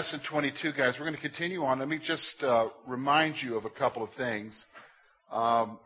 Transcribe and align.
lesson 0.00 0.20
22, 0.30 0.72
guys. 0.72 0.94
We're 0.98 1.04
going 1.04 1.14
to 1.14 1.20
continue 1.20 1.62
on. 1.62 1.78
Let 1.78 1.88
me 1.88 2.00
just 2.02 2.42
uh, 2.42 2.68
remind 2.86 3.34
you 3.42 3.58
of 3.58 3.66
a 3.66 3.68
couple 3.68 4.02
of 4.02 4.08
things. 4.16 4.64
Um, 5.30 5.78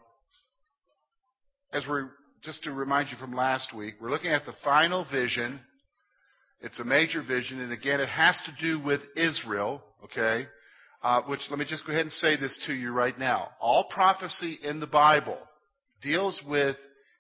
as 1.73 1.83
we're 1.89 2.11
just 2.45 2.63
to 2.63 2.71
remind 2.71 3.09
you 3.11 3.17
from 3.17 3.35
last 3.35 3.75
week, 3.77 3.95
we're 4.01 4.13
looking 4.13 4.31
at 4.31 4.47
the 4.47 4.55
final 4.63 5.05
vision. 5.11 5.59
It's 6.61 6.79
a 6.79 6.85
major 6.85 7.25
vision, 7.25 7.59
and 7.61 7.73
again, 7.73 7.99
it 8.01 8.09
has 8.09 8.41
to 8.47 8.65
do 8.65 8.79
with 8.85 9.01
Israel. 9.17 9.83
Okay, 10.05 10.47
uh, 11.03 11.23
which 11.23 11.41
let 11.51 11.59
me 11.59 11.65
just 11.69 11.85
go 11.85 11.91
ahead 11.91 12.03
and 12.03 12.13
say 12.13 12.37
this 12.37 12.57
to 12.69 12.73
you 12.73 12.93
right 12.93 13.19
now. 13.19 13.49
All 13.61 13.89
prophecy 13.91 14.61
in 14.63 14.79
the 14.79 14.87
Bible 14.87 15.39
deals 16.03 16.41
with 16.47 16.77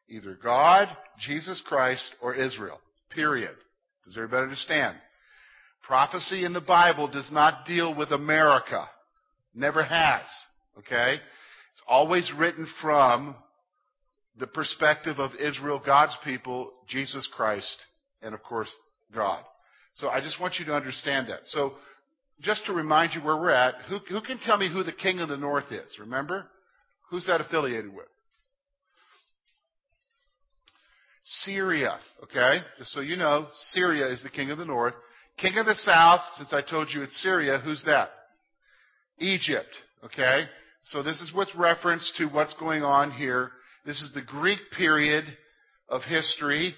either 0.09 0.39
God, 0.41 0.87
Jesus 1.27 1.61
Christ, 1.67 2.09
or 2.23 2.37
Israel. 2.37 2.79
Period. 3.11 3.57
Does 4.05 4.17
everybody 4.17 4.45
understand? 4.45 4.95
Prophecy 5.87 6.45
in 6.45 6.53
the 6.53 6.61
Bible 6.61 7.09
does 7.09 7.31
not 7.31 7.67
deal 7.67 7.95
with 7.95 8.11
America. 8.11 8.89
Never 9.55 9.83
has. 9.83 10.23
Okay? 10.79 11.15
It's 11.73 11.83
always 11.87 12.33
written 12.39 12.67
from 12.81 13.35
the 14.39 14.47
perspective 14.47 15.19
of 15.19 15.33
Israel, 15.39 15.81
God's 15.85 16.17
people, 16.25 16.73
Jesus 16.89 17.29
Christ, 17.35 17.77
and 18.23 18.35
of 18.35 18.43
course, 18.43 18.71
God. 19.15 19.43
So 19.95 20.09
I 20.09 20.21
just 20.21 20.41
want 20.41 20.55
you 20.59 20.65
to 20.67 20.75
understand 20.75 21.29
that. 21.29 21.41
So 21.45 21.75
just 22.41 22.67
to 22.67 22.73
remind 22.73 23.13
you 23.15 23.21
where 23.21 23.37
we're 23.37 23.51
at, 23.51 23.75
who, 23.89 23.99
who 24.09 24.21
can 24.23 24.39
tell 24.39 24.57
me 24.57 24.73
who 24.73 24.83
the 24.83 24.93
king 24.93 25.21
of 25.21 25.29
the 25.29 25.37
north 25.37 25.71
is? 25.71 25.99
Remember? 26.01 26.47
Who's 27.11 27.27
that 27.27 27.41
affiliated 27.41 27.95
with? 27.95 28.07
Syria, 31.23 31.99
okay? 32.25 32.59
Just 32.79 32.93
so 32.93 33.01
you 33.01 33.17
know, 33.17 33.47
Syria 33.71 34.09
is 34.09 34.23
the 34.23 34.31
king 34.31 34.51
of 34.51 34.59
the 34.59 34.65
north. 34.65 34.95
King 35.39 35.59
of 35.59 35.67
the 35.67 35.75
south, 35.75 36.21
since 36.37 36.53
I 36.53 36.63
told 36.63 36.89
you 36.95 37.03
it's 37.03 37.21
Syria, 37.23 37.59
who's 37.63 37.83
that? 37.85 38.11
Egypt, 39.19 39.69
okay? 40.05 40.45
So 40.85 41.03
this 41.03 41.21
is 41.21 41.33
with 41.35 41.49
reference 41.57 42.13
to 42.19 42.27
what's 42.27 42.55
going 42.55 42.83
on 42.83 43.11
here. 43.11 43.51
This 43.87 44.01
is 44.01 44.13
the 44.15 44.23
Greek 44.23 44.59
period 44.77 45.25
of 45.89 46.03
history 46.03 46.75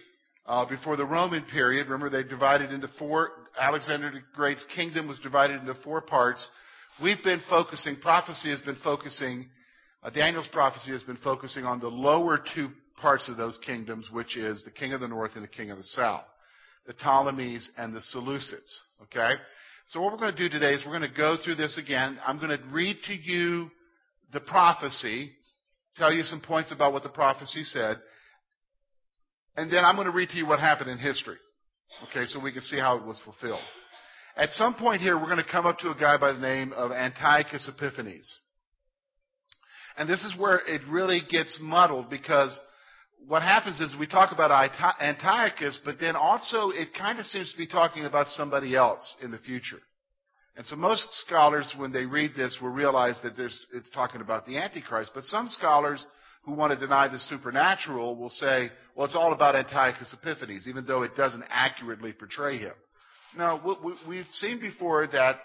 uh, 0.46 0.66
before 0.66 0.96
the 0.96 1.04
Roman 1.04 1.44
period. 1.44 1.88
Remember, 1.88 2.10
they 2.10 2.28
divided 2.28 2.72
into 2.72 2.88
four. 2.98 3.30
Alexander 3.58 4.10
the 4.10 4.20
Great's 4.34 4.64
kingdom 4.74 5.08
was 5.08 5.18
divided 5.20 5.60
into 5.60 5.74
four 5.82 6.00
parts. 6.00 6.48
We've 7.02 7.22
been 7.22 7.42
focusing, 7.48 7.96
prophecy 8.00 8.50
has 8.50 8.60
been 8.62 8.78
focusing, 8.82 9.48
uh, 10.02 10.10
Daniel's 10.10 10.48
prophecy 10.52 10.92
has 10.92 11.02
been 11.02 11.18
focusing 11.22 11.64
on 11.64 11.80
the 11.80 11.88
lower 11.88 12.42
two 12.54 12.70
parts 13.00 13.28
of 13.28 13.36
those 13.36 13.58
kingdoms, 13.66 14.08
which 14.10 14.36
is 14.36 14.64
the 14.64 14.70
king 14.70 14.92
of 14.92 15.00
the 15.00 15.08
north 15.08 15.32
and 15.34 15.44
the 15.44 15.48
king 15.48 15.70
of 15.70 15.78
the 15.78 15.84
south, 15.84 16.24
the 16.86 16.94
Ptolemies 16.94 17.68
and 17.76 17.94
the 17.94 18.02
Seleucids. 18.14 18.72
Okay? 19.04 19.34
So 19.88 20.00
what 20.00 20.12
we're 20.12 20.18
going 20.18 20.34
to 20.34 20.38
do 20.38 20.48
today 20.48 20.74
is 20.74 20.82
we're 20.84 20.98
going 20.98 21.10
to 21.10 21.16
go 21.16 21.36
through 21.42 21.56
this 21.56 21.78
again. 21.78 22.18
I'm 22.26 22.38
going 22.38 22.56
to 22.56 22.64
read 22.72 22.96
to 23.06 23.14
you 23.14 23.70
the 24.32 24.40
prophecy, 24.40 25.30
tell 25.96 26.12
you 26.12 26.22
some 26.22 26.40
points 26.40 26.72
about 26.72 26.92
what 26.92 27.02
the 27.02 27.08
prophecy 27.08 27.62
said, 27.64 27.98
and 29.56 29.72
then 29.72 29.84
I'm 29.84 29.94
going 29.94 30.06
to 30.06 30.12
read 30.12 30.28
to 30.30 30.36
you 30.36 30.46
what 30.46 30.60
happened 30.60 30.90
in 30.90 30.98
history. 30.98 31.36
Okay, 32.10 32.26
so 32.26 32.40
we 32.40 32.52
can 32.52 32.62
see 32.62 32.78
how 32.78 32.96
it 32.96 33.04
was 33.04 33.20
fulfilled. 33.24 33.62
At 34.36 34.50
some 34.50 34.74
point 34.74 35.00
here, 35.00 35.16
we're 35.16 35.26
going 35.26 35.38
to 35.38 35.50
come 35.50 35.64
up 35.64 35.78
to 35.78 35.90
a 35.90 35.94
guy 35.94 36.18
by 36.18 36.32
the 36.32 36.38
name 36.38 36.72
of 36.72 36.90
Antiochus 36.90 37.70
Epiphanes. 37.74 38.30
And 39.96 40.08
this 40.08 40.22
is 40.24 40.34
where 40.38 40.60
it 40.66 40.82
really 40.90 41.22
gets 41.30 41.56
muddled 41.60 42.10
because 42.10 42.58
what 43.26 43.42
happens 43.42 43.80
is 43.80 43.94
we 43.98 44.06
talk 44.06 44.32
about 44.32 44.70
Antiochus, 45.00 45.78
but 45.84 45.96
then 46.00 46.14
also 46.16 46.70
it 46.70 46.88
kind 46.96 47.18
of 47.18 47.26
seems 47.26 47.50
to 47.52 47.58
be 47.58 47.66
talking 47.66 48.04
about 48.04 48.28
somebody 48.28 48.76
else 48.76 49.16
in 49.22 49.30
the 49.30 49.38
future. 49.38 49.78
And 50.56 50.64
so 50.64 50.76
most 50.76 51.06
scholars, 51.26 51.74
when 51.76 51.92
they 51.92 52.06
read 52.06 52.32
this, 52.36 52.56
will 52.62 52.70
realize 52.70 53.20
that 53.22 53.38
it's 53.38 53.90
talking 53.90 54.20
about 54.20 54.46
the 54.46 54.56
Antichrist. 54.56 55.10
But 55.14 55.24
some 55.24 55.48
scholars 55.48 56.06
who 56.44 56.52
want 56.52 56.72
to 56.72 56.78
deny 56.78 57.08
the 57.08 57.18
supernatural 57.18 58.16
will 58.16 58.30
say, 58.30 58.70
well, 58.94 59.04
it's 59.04 59.16
all 59.16 59.32
about 59.32 59.56
Antiochus 59.56 60.14
Epiphanes, 60.14 60.66
even 60.66 60.86
though 60.86 61.02
it 61.02 61.16
doesn't 61.16 61.44
accurately 61.50 62.12
portray 62.12 62.58
him. 62.58 62.72
Now, 63.36 63.60
we've 64.08 64.24
seen 64.32 64.60
before 64.60 65.06
that 65.08 65.40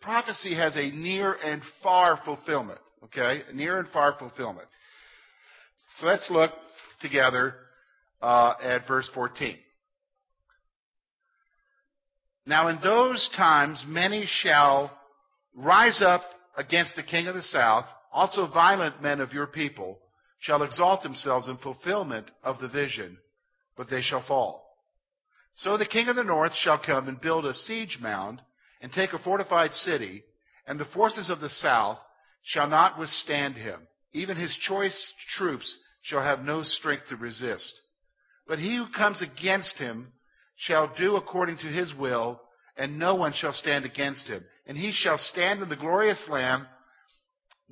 prophecy 0.00 0.54
has 0.54 0.76
a 0.76 0.90
near 0.90 1.32
and 1.32 1.62
far 1.82 2.20
fulfillment. 2.24 2.78
Okay? 3.04 3.42
Near 3.52 3.78
and 3.80 3.88
far 3.88 4.14
fulfillment. 4.18 4.68
So 6.00 6.06
let's 6.06 6.28
look 6.30 6.50
together 7.00 7.54
uh, 8.20 8.52
at 8.62 8.86
verse 8.86 9.08
14. 9.14 9.56
Now 12.44 12.68
in 12.68 12.78
those 12.82 13.30
times 13.34 13.82
many 13.86 14.26
shall 14.26 14.90
rise 15.54 16.02
up 16.04 16.20
against 16.56 16.96
the 16.96 17.02
king 17.02 17.28
of 17.28 17.34
the 17.34 17.42
south, 17.42 17.86
also 18.12 18.46
violent 18.46 19.02
men 19.02 19.20
of 19.20 19.32
your 19.32 19.46
people 19.46 19.98
shall 20.38 20.62
exalt 20.62 21.02
themselves 21.02 21.48
in 21.48 21.56
fulfillment 21.56 22.30
of 22.44 22.60
the 22.60 22.68
vision, 22.68 23.16
but 23.74 23.88
they 23.88 24.02
shall 24.02 24.24
fall. 24.26 24.76
So 25.54 25.78
the 25.78 25.86
king 25.86 26.08
of 26.08 26.16
the 26.16 26.24
north 26.24 26.52
shall 26.56 26.78
come 26.78 27.08
and 27.08 27.18
build 27.18 27.46
a 27.46 27.54
siege 27.54 27.98
mound 28.02 28.42
and 28.82 28.92
take 28.92 29.14
a 29.14 29.18
fortified 29.18 29.72
city, 29.72 30.24
and 30.66 30.78
the 30.78 30.84
forces 30.92 31.30
of 31.30 31.40
the 31.40 31.48
south 31.48 31.98
shall 32.42 32.68
not 32.68 32.98
withstand 32.98 33.54
him. 33.54 33.88
Even 34.12 34.36
his 34.36 34.54
choice 34.60 35.12
troops 35.36 35.78
shall 36.06 36.22
have 36.22 36.40
no 36.40 36.62
strength 36.62 37.08
to 37.08 37.16
resist. 37.16 37.80
But 38.46 38.60
he 38.60 38.76
who 38.76 38.86
comes 38.96 39.22
against 39.22 39.76
him 39.76 40.12
shall 40.54 40.94
do 40.96 41.16
according 41.16 41.58
to 41.58 41.66
his 41.66 41.92
will, 41.94 42.40
and 42.76 42.98
no 42.98 43.16
one 43.16 43.32
shall 43.32 43.52
stand 43.52 43.84
against 43.84 44.28
him. 44.28 44.44
And 44.66 44.78
he 44.78 44.92
shall 44.92 45.18
stand 45.18 45.62
in 45.62 45.68
the 45.68 45.76
glorious 45.76 46.24
Land 46.28 46.66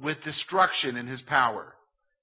with 0.03 0.21
destruction 0.25 0.97
in 0.97 1.07
his 1.07 1.23
power. 1.23 1.75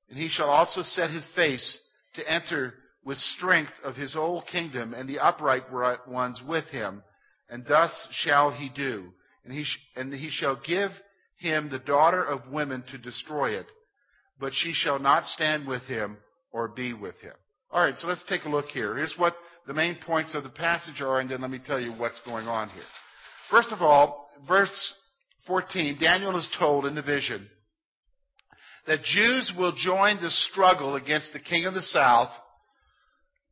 And 0.10 0.18
he 0.18 0.28
shall 0.28 0.50
also 0.50 0.82
set 0.82 1.12
his 1.12 1.28
face 1.34 1.80
to 2.16 2.30
enter 2.30 2.74
with 3.06 3.18
strength 3.18 3.72
of 3.84 3.96
his 3.96 4.14
whole 4.14 4.42
kingdom, 4.42 4.94
and 4.94 5.08
the 5.08 5.20
upright 5.20 5.72
ones 6.08 6.42
with 6.46 6.66
him. 6.66 7.04
And 7.50 7.66
thus 7.66 7.92
shall 8.12 8.52
he 8.52 8.70
do. 8.70 9.14
And 9.46 9.54
he, 9.54 9.64
sh- 9.64 9.80
and 9.96 10.14
he 10.14 10.30
shall 10.30 10.60
give 10.68 10.92
him 11.38 11.70
the 11.70 11.80
daughter 11.80 12.22
of 12.22 12.52
women 12.52 12.84
to 12.92 12.98
destroy 12.98 13.52
it 13.52 13.66
but 14.42 14.52
she 14.54 14.74
shall 14.74 15.00
not 15.00 15.24
stand 15.26 15.68
with 15.68 15.84
him 15.84 16.18
or 16.52 16.68
be 16.68 16.94
with 16.94 17.16
him. 17.22 17.34
All 17.72 17.82
right, 17.82 17.96
so 17.96 18.08
let's 18.08 18.26
take 18.28 18.44
a 18.44 18.50
look 18.50 18.66
here. 18.66 18.98
Here's 18.98 19.16
what 19.18 19.36
the 19.68 19.74
main 19.74 19.98
points 20.06 20.36
of 20.36 20.44
the 20.44 20.50
passage 20.50 21.00
are, 21.00 21.20
and 21.20 21.30
then 21.30 21.40
let 21.40 21.52
me 21.52 21.62
tell 21.64 21.80
you 21.80 21.94
what's 21.94 22.20
going 22.26 22.48
on 22.48 22.70
here. 22.70 22.84
First 23.50 23.70
of 23.72 23.82
all, 23.82 24.28
verse 24.48 24.94
14, 25.48 25.98
Daniel 26.02 26.38
is 26.38 26.52
told 26.60 26.86
in 26.86 26.96
the 26.96 27.02
vision 27.02 27.48
that 28.88 29.04
Jews 29.04 29.54
will 29.58 29.74
join 29.78 30.22
the 30.22 30.32
struggle 30.32 30.96
against 30.96 31.32
the 31.34 31.40
king 31.40 31.66
of 31.66 31.74
the 31.74 31.82
south 31.82 32.30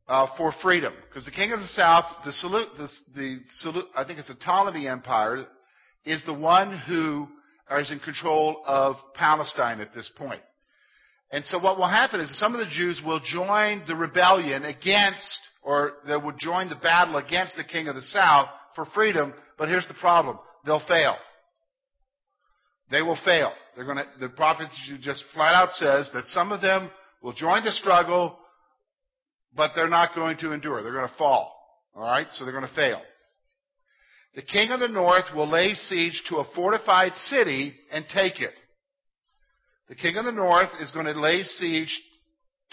uh, 0.08 0.26
for 0.36 0.52
freedom. 0.60 0.92
Because 1.08 1.24
the 1.24 1.30
king 1.30 1.52
of 1.52 1.60
the 1.60 1.68
south, 1.68 2.04
the, 2.24 2.32
salute, 2.32 2.68
the, 2.76 2.88
the 3.14 3.82
I 3.96 4.04
think 4.04 4.18
it's 4.18 4.28
the 4.28 4.34
Ptolemy 4.34 4.88
Empire, 4.88 5.46
is 6.04 6.22
the 6.26 6.34
one 6.34 6.76
who 6.88 7.28
is 7.78 7.92
in 7.92 8.00
control 8.00 8.62
of 8.66 8.96
Palestine 9.14 9.80
at 9.80 9.94
this 9.94 10.10
point. 10.18 10.42
And 11.32 11.44
so 11.44 11.58
what 11.58 11.78
will 11.78 11.88
happen 11.88 12.20
is 12.20 12.38
some 12.38 12.54
of 12.54 12.60
the 12.60 12.72
Jews 12.72 13.00
will 13.04 13.20
join 13.20 13.82
the 13.86 13.94
rebellion 13.94 14.64
against, 14.64 15.38
or 15.62 15.92
they 16.06 16.16
will 16.16 16.34
join 16.38 16.68
the 16.68 16.76
battle 16.76 17.16
against 17.16 17.56
the 17.56 17.64
king 17.64 17.86
of 17.88 17.94
the 17.94 18.02
south 18.02 18.48
for 18.74 18.84
freedom, 18.94 19.32
but 19.56 19.68
here's 19.68 19.86
the 19.86 19.94
problem. 19.94 20.38
They'll 20.66 20.86
fail. 20.86 21.16
They 22.90 23.02
will 23.02 23.18
fail. 23.24 23.52
They're 23.76 23.84
gonna, 23.84 24.06
the 24.18 24.28
prophet 24.28 24.68
just 25.00 25.24
flat 25.32 25.54
out 25.54 25.70
says 25.70 26.10
that 26.12 26.26
some 26.26 26.50
of 26.50 26.60
them 26.60 26.90
will 27.22 27.32
join 27.32 27.64
the 27.64 27.70
struggle, 27.70 28.36
but 29.54 29.72
they're 29.76 29.88
not 29.88 30.14
going 30.14 30.36
to 30.38 30.52
endure. 30.52 30.82
They're 30.82 30.92
going 30.92 31.08
to 31.08 31.14
fall. 31.16 31.56
Alright? 31.94 32.26
So 32.32 32.44
they're 32.44 32.54
going 32.54 32.68
to 32.68 32.74
fail. 32.74 33.00
The 34.34 34.42
king 34.42 34.70
of 34.70 34.80
the 34.80 34.88
north 34.88 35.24
will 35.34 35.48
lay 35.48 35.74
siege 35.74 36.22
to 36.28 36.36
a 36.36 36.44
fortified 36.54 37.14
city 37.14 37.74
and 37.92 38.04
take 38.14 38.40
it. 38.40 38.52
The 39.90 39.96
king 39.96 40.16
of 40.16 40.24
the 40.24 40.30
north 40.30 40.68
is 40.80 40.92
going 40.92 41.06
to 41.06 41.20
lay 41.20 41.42
siege 41.42 42.00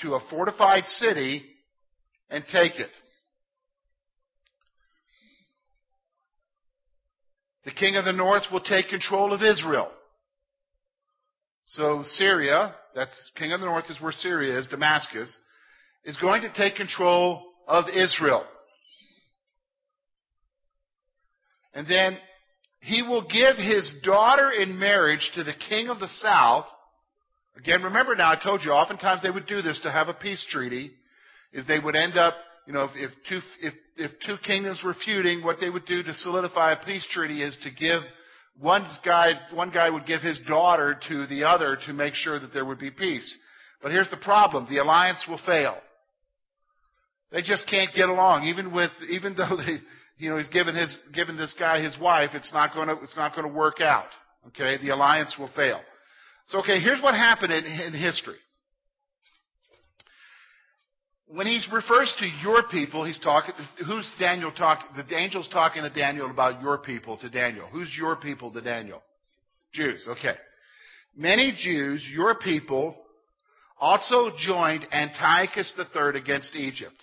to 0.02 0.14
a 0.14 0.20
fortified 0.30 0.86
city 0.86 1.44
and 2.30 2.44
take 2.52 2.80
it. 2.80 2.92
The 7.66 7.72
king 7.72 7.96
of 7.96 8.06
the 8.06 8.14
north 8.14 8.44
will 8.52 8.62
take 8.62 8.90
control 8.90 9.34
of 9.34 9.42
Israel. 9.42 9.90
So 11.66 12.04
Syria, 12.06 12.76
that's 12.94 13.32
king 13.36 13.52
of 13.52 13.62
the 13.62 13.66
north 13.66 13.86
is 13.90 14.00
where 14.00 14.12
Syria 14.12 14.60
is, 14.60 14.68
Damascus, 14.68 15.36
is 16.06 16.18
going 16.18 16.44
to 16.44 16.54
take 16.54 16.76
control 16.76 17.44
of 17.68 17.86
Israel. 17.90 18.46
And 21.74 21.88
then 21.88 22.20
he 22.80 23.02
will 23.02 23.28
give 23.28 23.58
his 23.58 23.92
daughter 24.04 24.52
in 24.52 24.80
marriage 24.80 25.32
to 25.34 25.44
the 25.44 25.56
king 25.68 25.90
of 25.90 26.00
the 26.00 26.10
south 26.10 26.66
Again, 27.58 27.84
remember 27.84 28.16
now, 28.16 28.32
I 28.32 28.36
told 28.42 28.62
you, 28.64 28.72
oftentimes 28.72 29.22
they 29.24 29.32
would 29.32 29.48
do 29.48 29.62
this 29.62 29.80
to 29.82 29.92
have 29.92 30.08
a 30.08 30.14
peace 30.14 30.46
treaty, 30.52 30.92
is 31.54 31.66
they 31.66 31.80
would 31.80 31.96
end 31.96 32.18
up 32.18 32.36
you 32.68 32.74
know, 32.74 32.84
if, 32.84 32.92
if 32.96 33.12
two 33.30 33.40
if 33.62 33.74
if 33.96 34.12
two 34.26 34.36
kingdoms 34.46 34.82
were 34.84 34.96
feuding, 35.06 35.42
what 35.44 35.58
they 35.62 35.70
would 35.70 35.86
do 35.86 36.04
to 36.04 36.14
solidify 36.14 36.74
a 36.74 36.86
peace 36.86 37.08
treaty 37.12 37.42
is 37.42 37.58
to 37.64 37.72
give 37.72 38.02
one 38.60 38.86
guy 39.06 39.32
one 39.54 39.72
guy 39.72 39.90
would 39.90 40.06
give 40.06 40.22
his 40.22 40.40
daughter 40.48 41.00
to 41.08 41.26
the 41.28 41.46
other 41.46 41.78
to 41.86 41.94
make 41.94 42.14
sure 42.14 42.40
that 42.40 42.54
there 42.54 42.66
would 42.66 42.78
be 42.78 42.92
peace. 42.92 43.36
But 43.82 43.94
here's 43.94 44.10
the 44.10 44.18
problem: 44.18 44.68
the 44.70 44.80
alliance 44.80 45.24
will 45.30 45.40
fail. 45.46 45.78
They 47.32 47.42
just 47.42 47.70
can't 47.70 47.94
get 47.96 48.10
along, 48.10 48.44
even 48.44 48.74
with 48.74 48.92
even 49.10 49.34
though 49.36 49.56
they 49.56 49.80
you 50.18 50.30
know 50.30 50.38
he's 50.38 50.50
given 50.50 50.76
his 50.76 50.96
given 51.14 51.38
this 51.38 51.56
guy 51.58 51.82
his 51.82 51.98
wife. 51.98 52.32
It's 52.34 52.52
not 52.52 52.74
to 52.74 53.02
it's 53.02 53.16
not 53.16 53.34
going 53.34 53.48
to 53.48 53.54
work 53.54 53.80
out. 53.80 54.10
Okay, 54.48 54.78
the 54.82 54.90
alliance 54.90 55.36
will 55.40 55.50
fail. 55.56 55.80
So 56.48 56.60
okay, 56.60 56.80
here's 56.80 57.02
what 57.02 57.16
happened 57.16 57.54
in, 57.54 57.66
in 57.66 57.94
history 57.94 58.38
when 61.30 61.46
he 61.46 61.60
refers 61.72 62.16
to 62.20 62.26
your 62.42 62.64
people, 62.72 63.04
he's 63.04 63.20
talking, 63.20 63.54
who's 63.86 64.10
Daniel 64.18 64.52
talking, 64.52 64.88
the 64.96 65.16
angel's 65.16 65.50
talking 65.50 65.84
to 65.84 65.90
Daniel 65.90 66.32
about 66.32 66.62
your 66.62 66.78
people 66.78 67.18
to 67.18 67.30
Daniel. 67.30 67.68
Who's 67.68 67.94
your 67.98 68.16
people 68.16 68.52
to 68.54 68.62
Daniel? 68.62 69.02
Jews, 69.74 70.08
okay. 70.10 70.36
Many 71.16 71.54
Jews, 71.58 72.06
your 72.14 72.36
people, 72.36 72.96
also 73.80 74.32
joined 74.38 74.88
Antiochus 74.92 75.74
III 75.78 76.20
against 76.20 76.56
Egypt. 76.56 76.96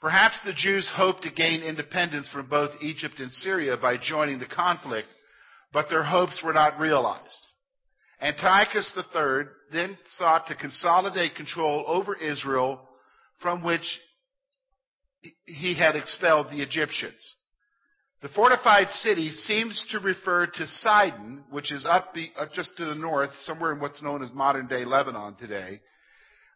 Perhaps 0.00 0.40
the 0.44 0.52
Jews 0.52 0.88
hoped 0.94 1.22
to 1.22 1.30
gain 1.30 1.62
independence 1.62 2.28
from 2.32 2.48
both 2.48 2.70
Egypt 2.82 3.18
and 3.18 3.32
Syria 3.32 3.76
by 3.80 3.96
joining 3.96 4.38
the 4.38 4.46
conflict, 4.46 5.08
but 5.72 5.86
their 5.88 6.04
hopes 6.04 6.40
were 6.44 6.52
not 6.52 6.78
realized. 6.78 7.46
Antiochus 8.22 8.92
III 8.96 9.44
then 9.72 9.96
sought 10.16 10.46
to 10.48 10.54
consolidate 10.54 11.34
control 11.36 11.84
over 11.86 12.14
Israel 12.14 12.80
from 13.40 13.62
which 13.62 13.98
he 15.44 15.74
had 15.74 15.96
expelled 15.96 16.48
the 16.50 16.62
Egyptians. 16.62 17.34
The 18.22 18.28
fortified 18.28 18.90
city 18.90 19.30
seems 19.30 19.86
to 19.92 19.98
refer 19.98 20.46
to 20.46 20.66
Sidon, 20.66 21.44
which 21.50 21.72
is 21.72 21.86
up 21.86 22.12
the, 22.12 22.28
uh, 22.36 22.46
just 22.54 22.76
to 22.76 22.84
the 22.84 22.94
north, 22.94 23.30
somewhere 23.40 23.72
in 23.72 23.80
what's 23.80 24.02
known 24.02 24.22
as 24.22 24.30
modern 24.32 24.66
day 24.66 24.84
Lebanon 24.84 25.36
today, 25.36 25.80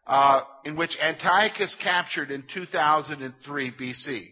uh, 0.05 0.41
in 0.63 0.77
which 0.77 0.95
Antiochus 1.01 1.75
captured 1.81 2.29
in 2.29 2.43
2003 2.53 3.71
BC. 3.71 4.31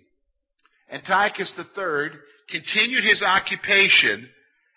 Antiochus 0.91 1.55
III 1.57 2.09
continued 2.51 3.03
his 3.03 3.23
occupation 3.23 4.29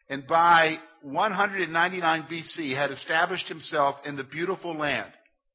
and 0.08 0.26
by 0.26 0.76
199 1.02 2.26
BC 2.30 2.74
had 2.74 2.90
established 2.90 3.48
himself 3.48 3.96
in 4.04 4.16
the 4.16 4.24
beautiful 4.24 4.76
land. 4.76 5.10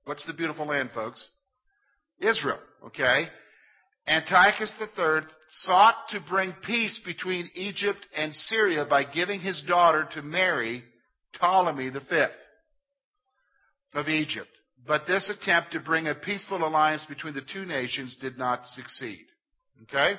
What's 0.06 0.26
the 0.26 0.34
beautiful 0.34 0.66
land, 0.66 0.92
folks? 0.94 1.30
Israel, 2.20 2.60
okay? 2.86 3.28
Antiochus 4.08 4.74
III 4.80 5.22
sought 5.50 5.96
to 6.10 6.20
bring 6.28 6.54
peace 6.66 7.00
between 7.06 7.50
Egypt 7.54 8.06
and 8.16 8.34
Syria 8.34 8.86
by 8.90 9.04
giving 9.04 9.40
his 9.40 9.62
daughter 9.68 10.08
to 10.14 10.22
marry, 10.22 10.84
Ptolemy 11.40 11.90
V 11.90 12.26
of 13.94 14.08
Egypt. 14.08 14.50
But 14.88 15.06
this 15.08 15.30
attempt 15.30 15.74
to 15.74 15.80
bring 15.80 16.08
a 16.08 16.16
peaceful 16.16 16.66
alliance 16.66 17.06
between 17.06 17.36
the 17.36 17.46
two 17.54 17.66
nations 17.66 18.18
did 18.20 18.38
not 18.38 18.66
succeed. 18.66 19.26
Okay? 19.84 20.14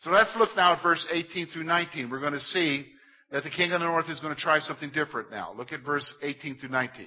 So 0.00 0.10
let's 0.10 0.34
look 0.38 0.50
now 0.56 0.74
at 0.74 0.82
verse 0.82 1.06
18 1.10 1.48
through 1.48 1.64
19. 1.64 2.10
We're 2.10 2.20
going 2.20 2.32
to 2.34 2.40
see 2.40 2.86
that 3.34 3.42
the 3.42 3.50
king 3.50 3.72
of 3.72 3.80
the 3.80 3.86
north 3.86 4.08
is 4.08 4.20
going 4.20 4.32
to 4.32 4.40
try 4.40 4.60
something 4.60 4.90
different 4.90 5.28
now. 5.28 5.52
Look 5.56 5.72
at 5.72 5.84
verse 5.84 6.08
18 6.22 6.58
through 6.58 6.68
19. 6.68 7.06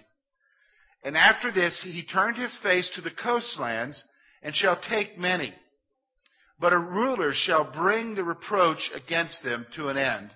And 1.06 1.15
after 1.15 1.53
this, 1.53 1.81
he 1.85 2.03
turned 2.03 2.35
his 2.35 2.53
face 2.62 2.91
to 2.95 3.01
the 3.01 3.12
coastlands 3.12 4.03
and 4.44 4.53
shall 4.53 4.77
take 4.89 5.18
many. 5.18 5.53
But 6.59 6.74
a 6.74 6.79
ruler 6.79 7.31
shall 7.33 7.71
bring 7.71 8.13
the 8.13 8.25
reproach 8.25 8.91
against 8.94 9.41
them 9.41 9.68
to 9.77 9.88
an 9.88 9.95
end, 9.95 10.31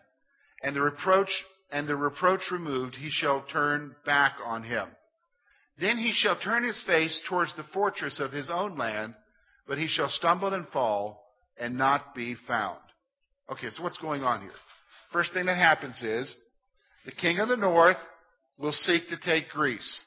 and 0.64 0.74
the 0.74 0.82
reproach 0.82 1.28
and 1.74 1.86
the 1.90 1.98
reproach 1.98 2.44
removed, 2.54 2.96
he 2.96 3.10
shall 3.12 3.44
turn 3.52 3.94
back 4.06 4.36
on 4.46 4.64
him. 4.64 4.88
Then 5.78 5.98
he 5.98 6.14
shall 6.16 6.40
turn 6.40 6.64
his 6.64 6.82
face 6.88 7.22
towards 7.28 7.54
the 7.58 7.66
fortress 7.74 8.22
of 8.22 8.32
his 8.32 8.50
own 8.50 8.78
land, 8.78 9.14
but 9.68 9.78
he 9.78 9.90
shall 9.90 10.08
stumble 10.08 10.54
and 10.54 10.70
fall 10.70 11.22
and 11.58 11.78
not 11.78 12.16
be 12.16 12.38
found. 12.48 12.80
Okay, 13.52 13.68
so 13.72 13.84
what's 13.84 13.98
going 13.98 14.24
on 14.24 14.42
here? 14.42 14.52
First 15.12 15.34
thing 15.34 15.46
that 15.46 15.58
happens 15.58 16.02
is 16.02 16.34
the 17.06 17.12
king 17.12 17.40
of 17.40 17.50
the 17.50 17.58
north 17.58 17.98
will 18.58 18.72
seek 18.72 19.10
to 19.10 19.18
take 19.18 19.50
Greece. 19.50 20.02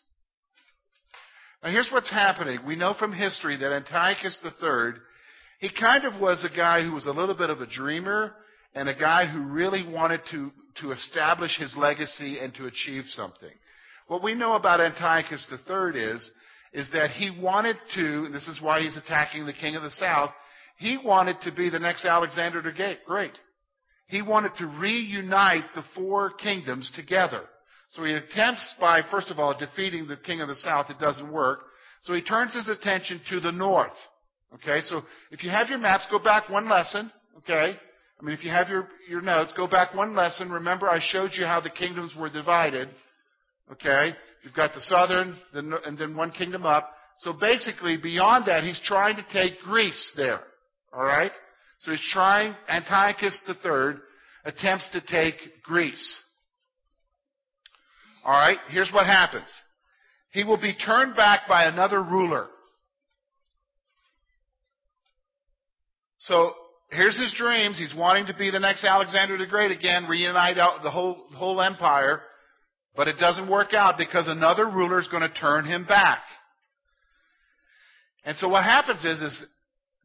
Now 1.62 1.70
here's 1.70 1.90
what's 1.90 2.10
happening. 2.10 2.60
We 2.66 2.76
know 2.76 2.94
from 2.98 3.12
history 3.12 3.56
that 3.56 3.72
Antiochus 3.72 4.38
III, 4.44 4.92
he 5.58 5.70
kind 5.78 6.04
of 6.04 6.20
was 6.20 6.44
a 6.44 6.54
guy 6.54 6.82
who 6.82 6.92
was 6.92 7.06
a 7.06 7.12
little 7.12 7.34
bit 7.34 7.50
of 7.50 7.60
a 7.60 7.66
dreamer 7.66 8.34
and 8.74 8.88
a 8.88 8.94
guy 8.94 9.26
who 9.26 9.52
really 9.52 9.86
wanted 9.86 10.20
to, 10.30 10.50
to 10.80 10.92
establish 10.92 11.58
his 11.58 11.76
legacy 11.76 12.38
and 12.38 12.54
to 12.54 12.66
achieve 12.66 13.04
something. 13.08 13.52
What 14.08 14.22
we 14.22 14.34
know 14.34 14.54
about 14.54 14.80
Antiochus 14.80 15.46
III 15.50 16.00
is, 16.00 16.30
is 16.72 16.90
that 16.92 17.10
he 17.10 17.30
wanted 17.40 17.76
to, 17.94 18.24
and 18.26 18.34
this 18.34 18.48
is 18.48 18.60
why 18.60 18.82
he's 18.82 18.96
attacking 18.96 19.46
the 19.46 19.52
king 19.52 19.76
of 19.76 19.82
the 19.82 19.90
south, 19.92 20.30
he 20.76 20.98
wanted 21.02 21.40
to 21.42 21.52
be 21.52 21.70
the 21.70 21.78
next 21.78 22.04
Alexander 22.04 22.60
the 22.60 22.96
Great. 23.06 23.38
He 24.06 24.22
wanted 24.22 24.54
to 24.56 24.66
reunite 24.66 25.64
the 25.74 25.84
four 25.94 26.30
kingdoms 26.30 26.90
together. 26.94 27.42
So 27.90 28.04
he 28.04 28.12
attempts 28.12 28.74
by, 28.80 29.02
first 29.10 29.30
of 29.30 29.38
all, 29.38 29.56
defeating 29.58 30.06
the 30.06 30.16
king 30.16 30.40
of 30.40 30.48
the 30.48 30.56
south. 30.56 30.90
It 30.90 30.98
doesn't 30.98 31.32
work. 31.32 31.60
So 32.02 32.12
he 32.12 32.22
turns 32.22 32.52
his 32.54 32.68
attention 32.68 33.20
to 33.30 33.40
the 33.40 33.52
north. 33.52 33.92
Okay, 34.54 34.80
so 34.82 35.02
if 35.30 35.42
you 35.42 35.50
have 35.50 35.68
your 35.68 35.78
maps, 35.78 36.06
go 36.10 36.18
back 36.18 36.48
one 36.48 36.68
lesson. 36.68 37.10
Okay, 37.38 37.76
I 38.20 38.24
mean, 38.24 38.34
if 38.36 38.44
you 38.44 38.50
have 38.50 38.68
your, 38.68 38.88
your 39.08 39.20
notes, 39.20 39.52
go 39.56 39.66
back 39.66 39.94
one 39.94 40.14
lesson. 40.14 40.50
Remember, 40.50 40.88
I 40.88 41.00
showed 41.00 41.30
you 41.34 41.44
how 41.44 41.60
the 41.60 41.70
kingdoms 41.70 42.14
were 42.16 42.30
divided. 42.30 42.88
Okay, 43.72 44.14
you've 44.42 44.54
got 44.54 44.74
the 44.74 44.80
southern, 44.80 45.36
and 45.54 45.98
then 45.98 46.16
one 46.16 46.30
kingdom 46.30 46.66
up. 46.66 46.90
So 47.18 47.32
basically, 47.32 47.96
beyond 47.96 48.46
that, 48.46 48.64
he's 48.64 48.80
trying 48.84 49.16
to 49.16 49.24
take 49.32 49.60
Greece 49.62 50.12
there. 50.16 50.40
All 50.92 51.04
right, 51.04 51.32
so 51.80 51.90
he's 51.90 52.10
trying. 52.12 52.54
Antiochus 52.68 53.40
III 53.48 53.94
attempts 54.44 54.88
to 54.92 55.00
take 55.00 55.34
Greece. 55.62 56.16
All 58.24 58.32
right, 58.32 58.58
here's 58.70 58.90
what 58.92 59.06
happens. 59.06 59.52
He 60.30 60.44
will 60.44 60.60
be 60.60 60.74
turned 60.74 61.14
back 61.14 61.42
by 61.48 61.64
another 61.64 62.02
ruler. 62.02 62.46
So 66.18 66.52
here's 66.90 67.18
his 67.18 67.34
dreams. 67.36 67.78
He's 67.78 67.94
wanting 67.96 68.26
to 68.26 68.34
be 68.34 68.50
the 68.50 68.58
next 68.58 68.82
Alexander 68.82 69.36
the 69.36 69.46
Great 69.46 69.70
again, 69.70 70.06
reunite 70.08 70.56
the 70.82 70.90
whole, 70.90 71.26
the 71.30 71.36
whole 71.36 71.60
empire. 71.60 72.22
But 72.96 73.08
it 73.08 73.18
doesn't 73.18 73.50
work 73.50 73.74
out 73.74 73.98
because 73.98 74.26
another 74.26 74.66
ruler 74.66 75.00
is 75.00 75.08
going 75.08 75.22
to 75.22 75.40
turn 75.40 75.66
him 75.66 75.84
back. 75.84 76.20
And 78.24 78.36
so 78.38 78.48
what 78.48 78.64
happens 78.64 79.04
is, 79.04 79.20
is 79.20 79.46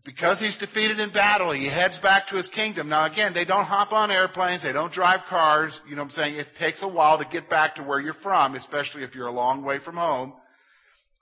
because 0.05 0.39
he's 0.39 0.57
defeated 0.57 0.99
in 0.99 1.11
battle, 1.11 1.51
he 1.51 1.67
heads 1.67 1.99
back 2.01 2.27
to 2.29 2.37
his 2.37 2.47
kingdom. 2.49 2.89
Now 2.89 3.05
again, 3.11 3.33
they 3.33 3.45
don't 3.45 3.65
hop 3.65 3.91
on 3.91 4.11
airplanes, 4.11 4.63
they 4.63 4.71
don't 4.71 4.91
drive 4.91 5.21
cars, 5.29 5.79
you 5.87 5.95
know 5.95 6.03
what 6.03 6.09
I'm 6.09 6.13
saying? 6.13 6.35
It 6.35 6.47
takes 6.57 6.81
a 6.81 6.87
while 6.87 7.17
to 7.17 7.25
get 7.31 7.49
back 7.49 7.75
to 7.75 7.83
where 7.83 7.99
you're 7.99 8.13
from, 8.23 8.55
especially 8.55 9.03
if 9.03 9.13
you're 9.13 9.27
a 9.27 9.31
long 9.31 9.63
way 9.63 9.79
from 9.83 9.95
home. 9.95 10.33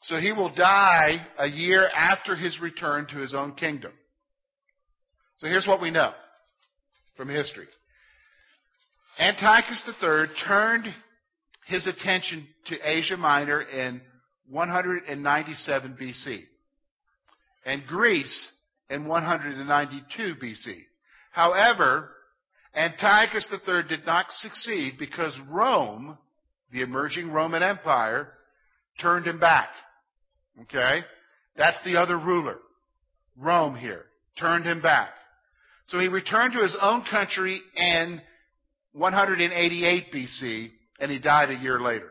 So 0.02 0.18
he 0.18 0.32
will 0.32 0.54
die 0.54 1.26
a 1.40 1.48
year 1.48 1.88
after 1.88 2.36
his 2.36 2.60
return 2.62 3.08
to 3.08 3.18
his 3.18 3.34
own 3.34 3.56
kingdom. 3.56 3.92
So 5.38 5.48
here's 5.48 5.68
what 5.68 5.82
we 5.82 5.90
know 5.90 6.12
from 7.16 7.30
history. 7.30 7.68
Antiochus 9.20 9.84
III 10.02 10.28
turned 10.48 10.86
his 11.66 11.88
attention 11.88 12.48
to 12.68 12.76
Asia 12.84 13.18
Minor 13.18 13.62
in 13.62 14.02
197 14.50 15.98
BC. 16.00 16.42
And 17.66 17.86
Greece 17.88 18.52
in 18.90 19.08
192 19.08 20.36
BC. 20.42 20.76
However, 21.32 22.10
Antiochus 22.76 23.48
III 23.52 23.84
did 23.90 24.06
not 24.06 24.28
succeed 24.30 24.94
because 24.98 25.38
Rome, 25.50 26.18
the 26.72 26.82
emerging 26.82 27.32
Roman 27.32 27.64
Empire, 27.64 28.30
turned 29.00 29.26
him 29.26 29.40
back. 29.40 29.70
Okay? 30.64 31.02
That's 31.56 31.78
the 31.86 31.98
other 31.98 32.18
ruler. 32.18 32.58
Rome 33.38 33.76
here. 33.76 34.06
Turned 34.40 34.66
him 34.66 34.82
back. 34.82 35.10
So 35.86 36.00
he 36.00 36.08
returned 36.08 36.54
to 36.54 36.62
his 36.62 36.78
own 36.82 37.04
country 37.10 37.62
in 37.76 38.22
188 38.94 40.12
BC, 40.14 40.72
and 41.00 41.12
he 41.12 41.20
died 41.20 41.50
a 41.50 41.56
year 41.56 41.80
later. 41.80 42.10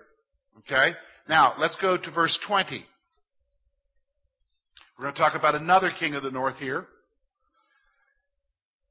Okay? 0.59 0.97
Now, 1.28 1.54
let's 1.59 1.76
go 1.80 1.97
to 1.97 2.11
verse 2.11 2.38
20. 2.47 2.85
We're 4.99 5.05
going 5.05 5.15
to 5.15 5.21
talk 5.21 5.35
about 5.35 5.55
another 5.55 5.91
king 5.99 6.15
of 6.15 6.23
the 6.23 6.31
north 6.31 6.57
here. 6.57 6.87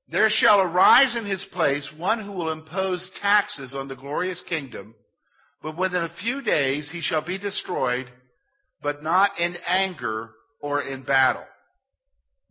There 0.07 0.29
shall 0.29 0.61
arise 0.61 1.15
in 1.17 1.25
his 1.25 1.43
place 1.51 1.89
one 1.97 2.23
who 2.23 2.31
will 2.31 2.51
impose 2.51 3.09
taxes 3.21 3.73
on 3.75 3.87
the 3.87 3.95
glorious 3.95 4.43
kingdom, 4.47 4.93
but 5.63 5.77
within 5.77 6.03
a 6.03 6.15
few 6.21 6.43
days 6.43 6.89
he 6.91 7.01
shall 7.01 7.25
be 7.25 7.39
destroyed, 7.39 8.05
but 8.83 9.01
not 9.01 9.31
in 9.39 9.55
anger 9.67 10.29
or 10.61 10.83
in 10.83 11.01
battle. 11.01 11.45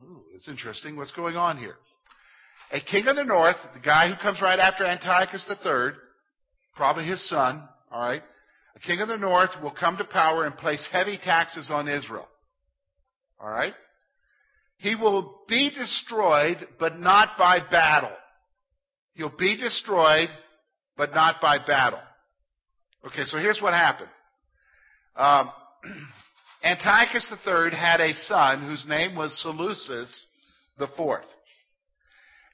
Ooh, 0.03 0.23
it's 0.35 0.49
interesting 0.49 0.97
what's 0.97 1.13
going 1.13 1.37
on 1.37 1.57
here. 1.59 1.77
A 2.73 2.81
king 2.81 3.07
of 3.07 3.15
the 3.15 3.23
north, 3.23 3.57
the 3.73 3.81
guy 3.81 4.09
who 4.09 4.21
comes 4.21 4.43
right 4.43 4.59
after 4.59 4.85
Antiochus 4.85 5.47
III, 5.49 5.93
probably 6.75 7.05
his 7.05 7.29
son, 7.29 7.63
all 7.93 8.05
right, 8.05 8.23
a 8.75 8.81
king 8.81 9.01
of 9.01 9.07
the 9.07 9.17
north 9.17 9.51
will 9.63 9.71
come 9.71 9.97
to 9.97 10.05
power 10.05 10.45
and 10.45 10.57
place 10.57 10.85
heavy 10.91 11.19
taxes 11.23 11.71
on 11.71 11.87
Israel. 11.87 12.27
All 13.45 13.51
right? 13.51 13.75
He 14.79 14.95
will 14.95 15.43
be 15.49 15.71
destroyed, 15.71 16.67
but 16.81 16.99
not 16.99 17.37
by 17.39 17.59
battle. 17.71 18.17
He'll 19.13 19.37
be 19.37 19.57
destroyed, 19.57 20.31
but 20.97 21.15
not 21.15 21.43
by 21.43 21.59
battle. 21.65 22.01
Okay, 23.07 23.25
so 23.25 23.39
here's 23.39 23.61
what 23.61 23.75
happened. 23.75 24.09
Um, 25.15 25.51
Antiochus 26.65 27.31
III 27.47 27.77
had 27.77 28.01
a 28.01 28.15
son 28.15 28.67
whose 28.67 28.87
name 28.89 29.15
was 29.15 29.39
Seleucus 29.43 30.27
IV. 30.81 31.21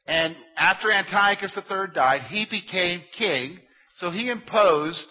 And 0.08 0.34
after 0.56 0.90
Antiochus 0.90 1.56
III 1.56 1.94
died, 1.94 2.22
he 2.22 2.46
became 2.50 3.02
king, 3.16 3.60
so 3.94 4.10
he 4.10 4.28
imposed 4.28 5.06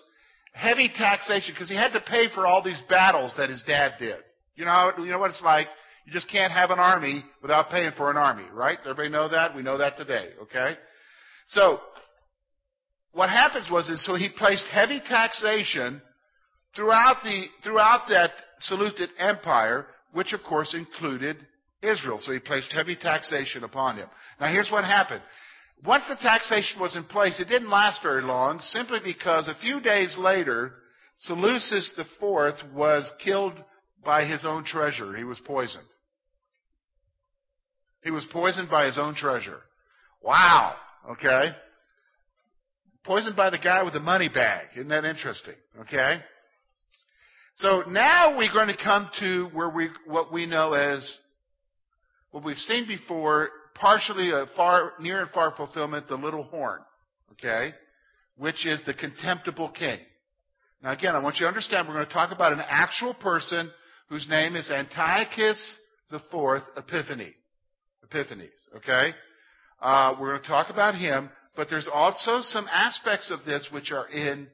heavy 0.51 0.91
taxation 0.93 1.53
because 1.55 1.69
he 1.69 1.75
had 1.75 1.93
to 1.93 2.01
pay 2.01 2.25
for 2.35 2.45
all 2.45 2.61
these 2.61 2.81
battles 2.89 3.33
that 3.37 3.49
his 3.49 3.63
dad 3.65 3.93
did. 3.97 4.17
You 4.59 4.65
know, 4.65 4.91
you 4.97 5.05
know 5.05 5.19
what 5.19 5.29
it's 5.29 5.41
like? 5.41 5.67
You 6.05 6.11
just 6.11 6.29
can't 6.29 6.51
have 6.51 6.69
an 6.69 6.79
army 6.79 7.23
without 7.41 7.69
paying 7.69 7.91
for 7.95 8.11
an 8.11 8.17
army, 8.17 8.43
right? 8.51 8.77
Everybody 8.81 9.07
know 9.07 9.29
that? 9.29 9.55
We 9.55 9.63
know 9.63 9.77
that 9.77 9.95
today, 9.95 10.31
okay? 10.41 10.73
So, 11.47 11.79
what 13.13 13.29
happens 13.29 13.69
was 13.71 13.87
is 13.87 14.05
so 14.05 14.15
he 14.15 14.27
placed 14.37 14.65
heavy 14.69 14.99
taxation 15.07 16.01
throughout 16.75 17.23
the 17.23 17.45
throughout 17.63 18.09
that 18.09 18.31
Seleucid 18.59 19.11
empire, 19.17 19.87
which 20.11 20.33
of 20.33 20.41
course 20.43 20.75
included 20.75 21.37
Israel. 21.81 22.19
So 22.19 22.33
he 22.33 22.39
placed 22.39 22.73
heavy 22.73 22.97
taxation 22.97 23.63
upon 23.63 23.95
him. 23.95 24.09
Now 24.41 24.51
here's 24.51 24.69
what 24.69 24.83
happened. 24.83 25.21
Once 25.85 26.03
the 26.09 26.17
taxation 26.21 26.81
was 26.81 26.97
in 26.97 27.05
place, 27.05 27.39
it 27.39 27.47
didn't 27.47 27.69
last 27.69 28.03
very 28.03 28.21
long, 28.21 28.59
simply 28.59 28.99
because 29.01 29.47
a 29.47 29.55
few 29.61 29.79
days 29.79 30.17
later, 30.19 30.73
Seleucus 31.15 31.93
IV 31.97 32.73
was 32.75 33.09
killed 33.23 33.53
by 34.03 34.25
his 34.25 34.45
own 34.45 34.63
treasure. 34.65 35.15
He 35.15 35.23
was 35.23 35.39
poisoned. 35.45 35.85
He 38.03 38.11
was 38.11 38.25
poisoned 38.31 38.69
by 38.69 38.85
his 38.85 38.97
own 38.97 39.15
treasure. 39.15 39.59
Wow. 40.21 40.75
Okay. 41.11 41.49
Poisoned 43.03 43.35
by 43.35 43.49
the 43.49 43.57
guy 43.57 43.83
with 43.83 43.93
the 43.93 43.99
money 43.99 44.29
bag. 44.29 44.67
Isn't 44.75 44.89
that 44.89 45.05
interesting? 45.05 45.55
Okay. 45.81 46.19
So 47.55 47.83
now 47.87 48.37
we're 48.37 48.53
going 48.53 48.67
to 48.67 48.77
come 48.81 49.09
to 49.19 49.49
where 49.53 49.69
we, 49.69 49.89
what 50.05 50.31
we 50.31 50.45
know 50.45 50.73
as, 50.73 51.19
what 52.31 52.43
we've 52.43 52.57
seen 52.57 52.87
before, 52.87 53.49
partially 53.75 54.31
a 54.31 54.45
far, 54.55 54.93
near 54.99 55.21
and 55.21 55.31
far 55.31 55.53
fulfillment, 55.55 56.07
the 56.07 56.15
little 56.15 56.43
horn. 56.43 56.79
Okay. 57.33 57.73
Which 58.37 58.65
is 58.65 58.81
the 58.85 58.93
contemptible 58.93 59.69
king. 59.69 59.99
Now 60.81 60.91
again, 60.91 61.15
I 61.15 61.19
want 61.19 61.35
you 61.35 61.41
to 61.41 61.49
understand 61.49 61.87
we're 61.87 61.95
going 61.95 62.07
to 62.07 62.13
talk 62.13 62.31
about 62.31 62.53
an 62.53 62.61
actual 62.65 63.13
person 63.15 63.69
whose 64.09 64.27
name 64.27 64.55
is 64.55 64.69
Antiochus 64.71 65.77
the 66.09 66.19
Fourth 66.31 66.63
Epiphany. 66.75 67.33
Epiphanes, 68.03 68.49
okay? 68.75 69.13
Uh, 69.81 70.15
we're 70.19 70.31
going 70.31 70.41
to 70.41 70.47
talk 70.47 70.69
about 70.71 70.95
him, 70.95 71.29
but 71.55 71.67
there's 71.69 71.89
also 71.91 72.39
some 72.41 72.67
aspects 72.71 73.31
of 73.31 73.45
this 73.45 73.67
which 73.71 73.91
are 73.91 74.09
in 74.09 74.47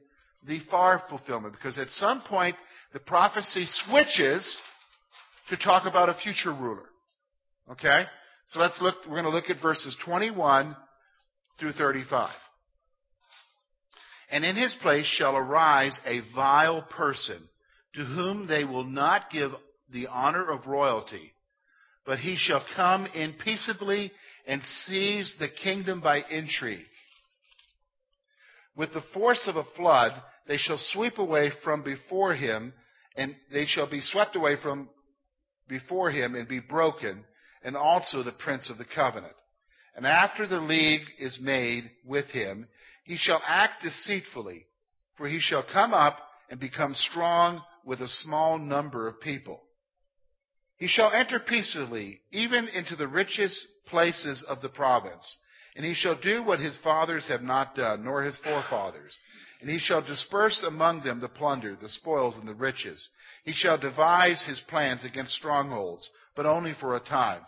the 0.46 0.60
far 0.70 1.02
fulfillment, 1.08 1.54
because 1.54 1.78
at 1.78 1.88
some 1.88 2.22
point 2.28 2.54
the 2.92 3.00
prophecy 3.00 3.66
switches 3.66 4.56
to 5.48 5.56
talk 5.56 5.86
about 5.86 6.10
a 6.10 6.14
future 6.22 6.52
ruler. 6.52 6.84
Okay? 7.72 8.04
So 8.48 8.60
let's 8.60 8.78
look, 8.80 8.96
we're 9.06 9.20
going 9.20 9.24
to 9.24 9.30
look 9.30 9.50
at 9.50 9.62
verses 9.62 9.96
21 10.04 10.76
through 11.58 11.72
35. 11.72 12.30
And 14.30 14.44
in 14.44 14.56
his 14.56 14.76
place 14.82 15.06
shall 15.06 15.36
arise 15.36 15.98
a 16.04 16.20
vile 16.34 16.82
person 16.82 17.48
to 17.96 18.04
whom 18.04 18.46
they 18.46 18.64
will 18.64 18.84
not 18.84 19.30
give 19.30 19.50
the 19.90 20.06
honor 20.06 20.50
of 20.50 20.66
royalty, 20.66 21.32
but 22.04 22.18
he 22.18 22.36
shall 22.36 22.64
come 22.76 23.06
in 23.06 23.34
peaceably 23.42 24.12
and 24.46 24.62
seize 24.84 25.34
the 25.38 25.48
kingdom 25.48 26.00
by 26.00 26.22
intrigue. 26.30 26.84
With 28.76 28.92
the 28.92 29.02
force 29.14 29.48
of 29.48 29.56
a 29.56 29.64
flood, 29.76 30.12
they 30.46 30.58
shall 30.58 30.78
sweep 30.78 31.18
away 31.18 31.50
from 31.64 31.82
before 31.82 32.34
him, 32.34 32.74
and 33.16 33.34
they 33.50 33.64
shall 33.64 33.88
be 33.88 34.00
swept 34.02 34.36
away 34.36 34.56
from 34.62 34.90
before 35.66 36.10
him 36.10 36.34
and 36.34 36.46
be 36.46 36.60
broken, 36.60 37.24
and 37.64 37.76
also 37.76 38.22
the 38.22 38.32
prince 38.32 38.68
of 38.70 38.76
the 38.76 38.84
covenant. 38.94 39.32
And 39.96 40.06
after 40.06 40.46
the 40.46 40.60
league 40.60 41.06
is 41.18 41.38
made 41.40 41.90
with 42.04 42.26
him, 42.26 42.68
he 43.04 43.16
shall 43.16 43.40
act 43.46 43.82
deceitfully, 43.82 44.66
for 45.16 45.26
he 45.26 45.40
shall 45.40 45.64
come 45.72 45.94
up 45.94 46.18
and 46.50 46.60
become 46.60 46.94
strong 46.94 47.62
with 47.86 48.00
a 48.00 48.08
small 48.08 48.58
number 48.58 49.06
of 49.06 49.20
people. 49.20 49.62
He 50.76 50.88
shall 50.88 51.12
enter 51.12 51.38
peaceably, 51.38 52.20
even 52.32 52.68
into 52.68 52.96
the 52.96 53.08
richest 53.08 53.58
places 53.86 54.44
of 54.46 54.60
the 54.60 54.68
province. 54.68 55.36
And 55.76 55.84
he 55.84 55.94
shall 55.94 56.18
do 56.20 56.42
what 56.42 56.58
his 56.58 56.76
fathers 56.82 57.28
have 57.28 57.42
not 57.42 57.76
done, 57.76 58.04
nor 58.04 58.22
his 58.22 58.38
forefathers. 58.38 59.16
And 59.60 59.70
he 59.70 59.78
shall 59.78 60.02
disperse 60.02 60.62
among 60.66 61.02
them 61.02 61.20
the 61.20 61.28
plunder, 61.28 61.76
the 61.80 61.88
spoils, 61.88 62.36
and 62.36 62.46
the 62.46 62.54
riches. 62.54 63.08
He 63.44 63.52
shall 63.52 63.78
devise 63.78 64.44
his 64.46 64.60
plans 64.68 65.04
against 65.04 65.34
strongholds, 65.34 66.08
but 66.34 66.44
only 66.44 66.74
for 66.78 66.96
a 66.96 67.00
time. 67.00 67.42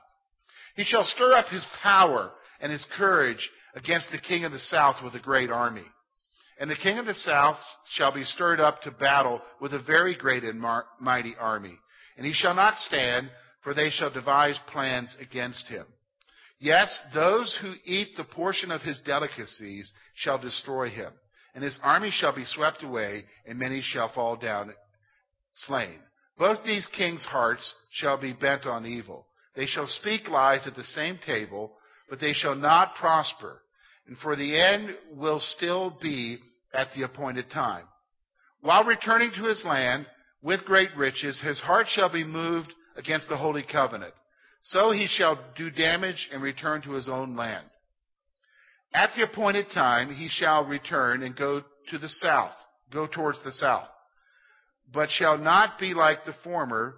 He 0.76 0.84
shall 0.84 1.04
stir 1.04 1.32
up 1.32 1.48
his 1.48 1.66
power 1.82 2.30
and 2.60 2.70
his 2.70 2.86
courage 2.96 3.50
against 3.74 4.10
the 4.10 4.18
king 4.18 4.44
of 4.44 4.52
the 4.52 4.58
south 4.58 5.02
with 5.02 5.14
a 5.14 5.20
great 5.20 5.50
army. 5.50 5.84
And 6.60 6.70
the 6.70 6.76
king 6.76 6.98
of 6.98 7.06
the 7.06 7.14
south 7.14 7.58
shall 7.92 8.12
be 8.12 8.24
stirred 8.24 8.60
up 8.60 8.82
to 8.82 8.90
battle 8.90 9.40
with 9.60 9.72
a 9.74 9.82
very 9.82 10.16
great 10.16 10.42
and 10.42 10.60
mighty 11.00 11.36
army. 11.38 11.78
And 12.16 12.26
he 12.26 12.32
shall 12.32 12.54
not 12.54 12.76
stand, 12.76 13.30
for 13.62 13.74
they 13.74 13.90
shall 13.90 14.12
devise 14.12 14.58
plans 14.72 15.16
against 15.20 15.68
him. 15.68 15.86
Yes, 16.58 17.00
those 17.14 17.56
who 17.62 17.74
eat 17.84 18.16
the 18.16 18.24
portion 18.24 18.72
of 18.72 18.82
his 18.82 19.00
delicacies 19.06 19.92
shall 20.14 20.38
destroy 20.38 20.88
him. 20.88 21.12
And 21.54 21.62
his 21.62 21.78
army 21.82 22.10
shall 22.10 22.34
be 22.34 22.44
swept 22.44 22.82
away, 22.82 23.24
and 23.46 23.58
many 23.58 23.80
shall 23.80 24.12
fall 24.12 24.36
down 24.36 24.72
slain. 25.54 25.98
Both 26.36 26.64
these 26.64 26.88
kings' 26.96 27.24
hearts 27.24 27.74
shall 27.92 28.20
be 28.20 28.32
bent 28.32 28.66
on 28.66 28.86
evil. 28.86 29.26
They 29.54 29.66
shall 29.66 29.86
speak 29.86 30.28
lies 30.28 30.66
at 30.66 30.74
the 30.74 30.84
same 30.84 31.18
table, 31.24 31.76
but 32.08 32.20
they 32.20 32.32
shall 32.32 32.54
not 32.54 32.94
prosper. 32.96 33.60
And 34.08 34.16
for 34.18 34.34
the 34.34 34.58
end 34.58 34.96
will 35.14 35.38
still 35.38 35.96
be 36.00 36.38
at 36.72 36.88
the 36.96 37.02
appointed 37.02 37.50
time. 37.50 37.84
While 38.62 38.84
returning 38.84 39.30
to 39.36 39.44
his 39.44 39.62
land 39.64 40.06
with 40.42 40.64
great 40.64 40.96
riches, 40.96 41.40
his 41.40 41.60
heart 41.60 41.86
shall 41.90 42.10
be 42.10 42.24
moved 42.24 42.72
against 42.96 43.28
the 43.28 43.36
holy 43.36 43.62
covenant. 43.70 44.14
So 44.62 44.90
he 44.90 45.06
shall 45.06 45.38
do 45.56 45.70
damage 45.70 46.28
and 46.32 46.42
return 46.42 46.80
to 46.82 46.92
his 46.92 47.08
own 47.08 47.36
land. 47.36 47.66
At 48.94 49.10
the 49.14 49.24
appointed 49.24 49.66
time, 49.74 50.14
he 50.14 50.28
shall 50.28 50.64
return 50.64 51.22
and 51.22 51.36
go 51.36 51.62
to 51.90 51.98
the 51.98 52.08
south, 52.08 52.54
go 52.90 53.06
towards 53.06 53.42
the 53.44 53.52
south, 53.52 53.88
but 54.92 55.10
shall 55.10 55.36
not 55.36 55.78
be 55.78 55.92
like 55.92 56.24
the 56.24 56.34
former 56.42 56.96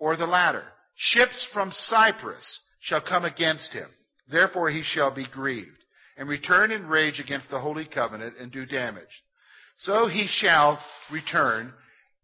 or 0.00 0.16
the 0.16 0.26
latter. 0.26 0.64
Ships 0.96 1.46
from 1.52 1.70
Cyprus 1.72 2.60
shall 2.80 3.00
come 3.00 3.24
against 3.24 3.72
him. 3.72 3.88
Therefore 4.28 4.70
he 4.70 4.82
shall 4.82 5.14
be 5.14 5.26
grieved 5.26 5.78
and 6.18 6.28
return 6.28 6.72
in 6.72 6.86
rage 6.86 7.20
against 7.20 7.48
the 7.48 7.60
holy 7.60 7.86
covenant 7.86 8.34
and 8.38 8.50
do 8.50 8.66
damage. 8.66 9.04
So 9.78 10.08
he 10.08 10.26
shall 10.28 10.78
return 11.10 11.72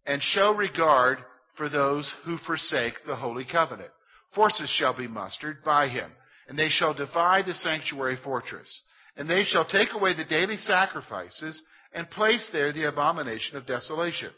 and 0.04 0.20
show 0.20 0.54
regard 0.54 1.18
for 1.56 1.68
those 1.68 2.12
who 2.24 2.36
forsake 2.38 2.94
the 3.06 3.14
holy 3.14 3.46
covenant. 3.50 3.90
Forces 4.34 4.68
shall 4.76 4.96
be 4.96 5.06
mustered 5.06 5.58
by 5.64 5.88
him, 5.88 6.10
and 6.48 6.58
they 6.58 6.68
shall 6.68 6.92
divide 6.92 7.46
the 7.46 7.54
sanctuary 7.54 8.18
fortress. 8.22 8.82
And 9.16 9.30
they 9.30 9.44
shall 9.44 9.64
take 9.64 9.90
away 9.94 10.14
the 10.16 10.24
daily 10.24 10.56
sacrifices 10.56 11.62
and 11.94 12.10
place 12.10 12.48
there 12.52 12.72
the 12.72 12.88
abomination 12.88 13.56
of 13.56 13.64
desolation. 13.66 14.30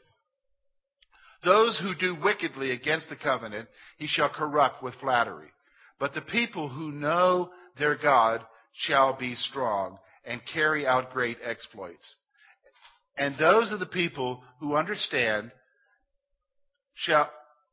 Those 1.42 1.80
who 1.82 1.94
do 1.94 2.20
wickedly 2.22 2.72
against 2.72 3.08
the 3.08 3.16
covenant 3.16 3.68
he 3.96 4.06
shall 4.06 4.28
corrupt 4.28 4.82
with 4.82 4.94
flattery. 4.96 5.48
But 5.98 6.12
the 6.12 6.20
people 6.20 6.68
who 6.68 6.92
know 6.92 7.50
their 7.78 7.96
God 7.96 8.42
shall 8.76 9.16
be 9.16 9.34
strong 9.34 9.98
and 10.24 10.40
carry 10.52 10.86
out 10.86 11.12
great 11.12 11.38
exploits. 11.42 12.16
And 13.18 13.34
those 13.38 13.72
of 13.72 13.80
the 13.80 13.86
people 13.86 14.42
who 14.60 14.76
understand 14.76 15.50
shall 16.94 17.30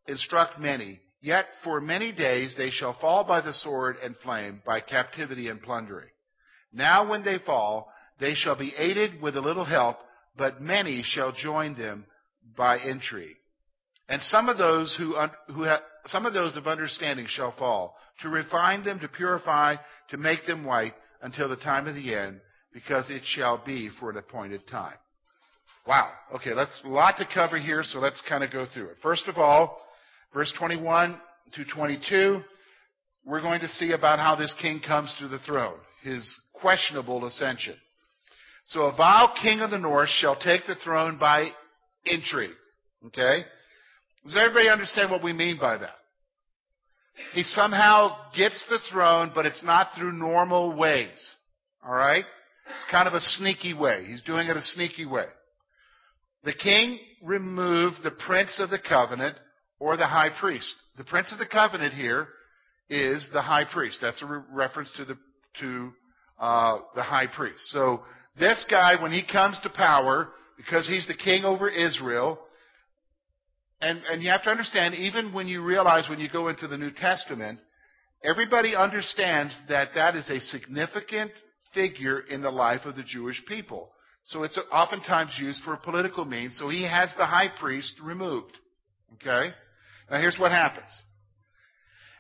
instruct 0.08 0.60
many. 0.60 1.00
Yet 1.22 1.46
for 1.64 1.80
many 1.80 2.12
days 2.12 2.54
they 2.58 2.70
shall 2.70 2.98
fall 3.00 3.24
by 3.24 3.42
the 3.42 3.54
sword 3.54 3.98
and 4.04 4.16
flame, 4.18 4.62
by 4.66 4.82
captivity 4.82 5.48
and 5.48 5.62
plundering. 5.62 6.10
Now 6.72 7.10
when 7.10 7.24
they 7.24 7.38
fall, 7.46 7.92
they 8.20 8.34
shall 8.34 8.58
be 8.58 8.74
aided 8.78 9.22
with 9.22 9.36
a 9.36 9.42
little 9.42 9.66
help, 9.66 9.98
but 10.38 10.62
many 10.62 11.04
shall 11.04 11.32
join 11.32 11.78
them 11.78 12.06
by 12.58 12.78
intrigue. 12.78 13.38
And 14.10 14.22
some 14.22 14.50
of 14.50 14.58
those 14.58 14.96
who, 14.98 15.16
who, 15.48 15.66
some 16.06 16.26
of 16.26 16.34
those 16.34 16.58
of 16.58 16.68
understanding 16.68 17.26
shall 17.28 17.54
fall, 17.58 17.96
to 18.22 18.30
refine 18.30 18.84
them, 18.84 19.00
to 19.00 19.08
purify, 19.08 19.76
to 20.10 20.18
make 20.18 20.46
them 20.46 20.66
white 20.66 20.94
until 21.22 21.50
the 21.50 21.56
time 21.56 21.88
of 21.88 21.96
the 21.96 22.14
end, 22.14 22.40
because 22.74 23.10
it 23.10 23.22
shall 23.24 23.64
be 23.66 23.90
for 24.00 24.10
an 24.10 24.18
appointed 24.18 24.68
time. 24.68 24.96
Wow. 25.88 26.12
Okay, 26.36 26.54
that's 26.54 26.82
a 26.86 26.88
lot 26.88 27.18
to 27.18 27.28
cover 27.34 27.58
here, 27.58 27.84
so 27.84 28.00
let's 28.00 28.22
kind 28.28 28.44
of 28.44 28.52
go 28.52 28.66
through 28.74 28.90
it. 28.90 28.98
First 29.02 29.28
of 29.28 29.38
all, 29.38 29.78
verse 30.34 30.54
21 30.58 31.18
to 31.56 31.66
22, 31.66 32.42
we're 33.26 33.42
going 33.42 33.62
to 33.62 33.68
see 33.68 33.92
about 33.92 34.20
how 34.20 34.36
this 34.36 34.54
king 34.62 34.82
comes 34.86 35.16
to 35.20 35.28
the 35.28 35.40
throne, 35.40 35.78
his 36.02 36.38
questionable 36.54 37.26
ascension. 37.26 37.76
So 38.66 38.84
a 38.84 38.96
vile 38.96 39.34
king 39.42 39.60
of 39.60 39.72
the 39.72 39.78
north 39.78 40.10
shall 40.10 40.40
take 40.40 40.66
the 40.68 40.76
throne 40.76 41.18
by 41.18 41.50
intrigue. 42.06 42.56
Okay? 43.08 43.44
Does 44.25 44.38
everybody 44.38 44.70
understand 44.70 45.12
what 45.12 45.24
we 45.24 45.34
mean 45.34 45.58
by 45.60 45.77
that? 45.77 45.96
He 47.34 47.44
somehow 47.44 48.15
gets 48.36 48.63
the 48.70 48.80
throne, 48.92 49.32
but 49.36 49.46
it's 49.46 49.63
not 49.63 49.89
through 49.98 50.13
normal 50.13 50.75
ways. 50.75 51.36
All 51.86 51.94
right? 51.94 52.25
It's 52.75 52.92
kind 52.92 53.08
of 53.08 53.13
a 53.13 53.20
sneaky 53.20 53.74
way. 53.74 54.06
He's 54.08 54.24
doing 54.24 54.48
it 54.48 54.58
a 54.58 54.62
sneaky 54.62 55.06
way. 55.06 55.25
The 56.44 56.53
king 56.53 57.00
removed 57.22 57.98
the 58.03 58.12
prince 58.12 58.60
of 58.60 58.70
the 58.70 58.80
covenant 58.80 59.38
or 59.80 59.98
the 59.98 60.08
high 60.08 60.30
priest. 60.39 60.74
The 60.98 61.03
prince 61.03 61.32
of 61.32 61.39
the 61.39 61.46
covenant 61.46 61.94
here 61.94 62.27
is 62.89 63.30
the 63.34 63.42
high 63.42 63.65
priest. 63.65 64.00
That's 64.01 64.22
a 64.22 64.25
re- 64.25 64.42
reference 64.51 64.94
to 64.98 65.06
the 65.06 65.18
to 65.60 65.92
uh, 66.39 66.80
the 66.96 67.03
high 67.03 67.27
priest. 67.27 67.62
So 67.70 68.01
this 68.39 68.65
guy, 68.70 69.01
when 69.01 69.12
he 69.12 69.24
comes 69.30 69.60
to 69.62 69.70
power, 69.70 70.30
because 70.58 70.88
he's 70.88 71.08
the 71.08 71.13
king 71.13 71.46
over 71.46 71.70
Israel, 71.70 72.39
and, 73.84 74.02
and 74.10 74.24
you 74.24 74.30
have 74.30 74.44
to 74.44 74.50
understand, 74.50 74.96
even 74.96 75.34
when 75.34 75.48
you 75.48 75.62
realize 75.62 76.08
when 76.10 76.20
you 76.20 76.30
go 76.30 76.48
into 76.48 76.68
the 76.68 76.78
New 76.78 76.92
Testament, 76.92 77.60
everybody 78.24 78.75
understands 78.75 79.54
that 79.68 79.90
that 79.96 80.16
is 80.16 80.30
a 80.30 80.40
significant 80.40 81.32
figure 81.74 82.22
in 82.22 82.42
the 82.42 82.50
life 82.50 82.82
of 82.86 82.96
the 82.96 83.04
Jewish 83.04 83.44
people. 83.46 83.90
So 84.25 84.44
it's 84.44 84.58
oftentimes 84.72 85.32
used 85.38 85.63
for 85.63 85.74
a 85.74 85.78
political 85.78 86.24
means. 86.24 86.58
So 86.58 86.70
he 86.70 86.84
has 86.84 87.13
the 87.18 87.25
high 87.25 87.50
priest 87.60 87.96
removed. 88.02 88.58
Okay? 89.16 89.54
Now 90.10 90.20
here's 90.22 90.38
what 90.40 90.52
happens. 90.52 90.90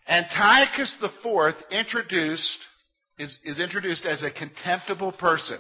Antiochus 0.05 0.97
IV 1.01 1.53
introduced, 1.71 2.59
is, 3.17 3.37
is 3.45 3.61
introduced 3.61 4.05
as 4.05 4.21
a 4.21 4.31
contemptible 4.31 5.13
person. 5.13 5.59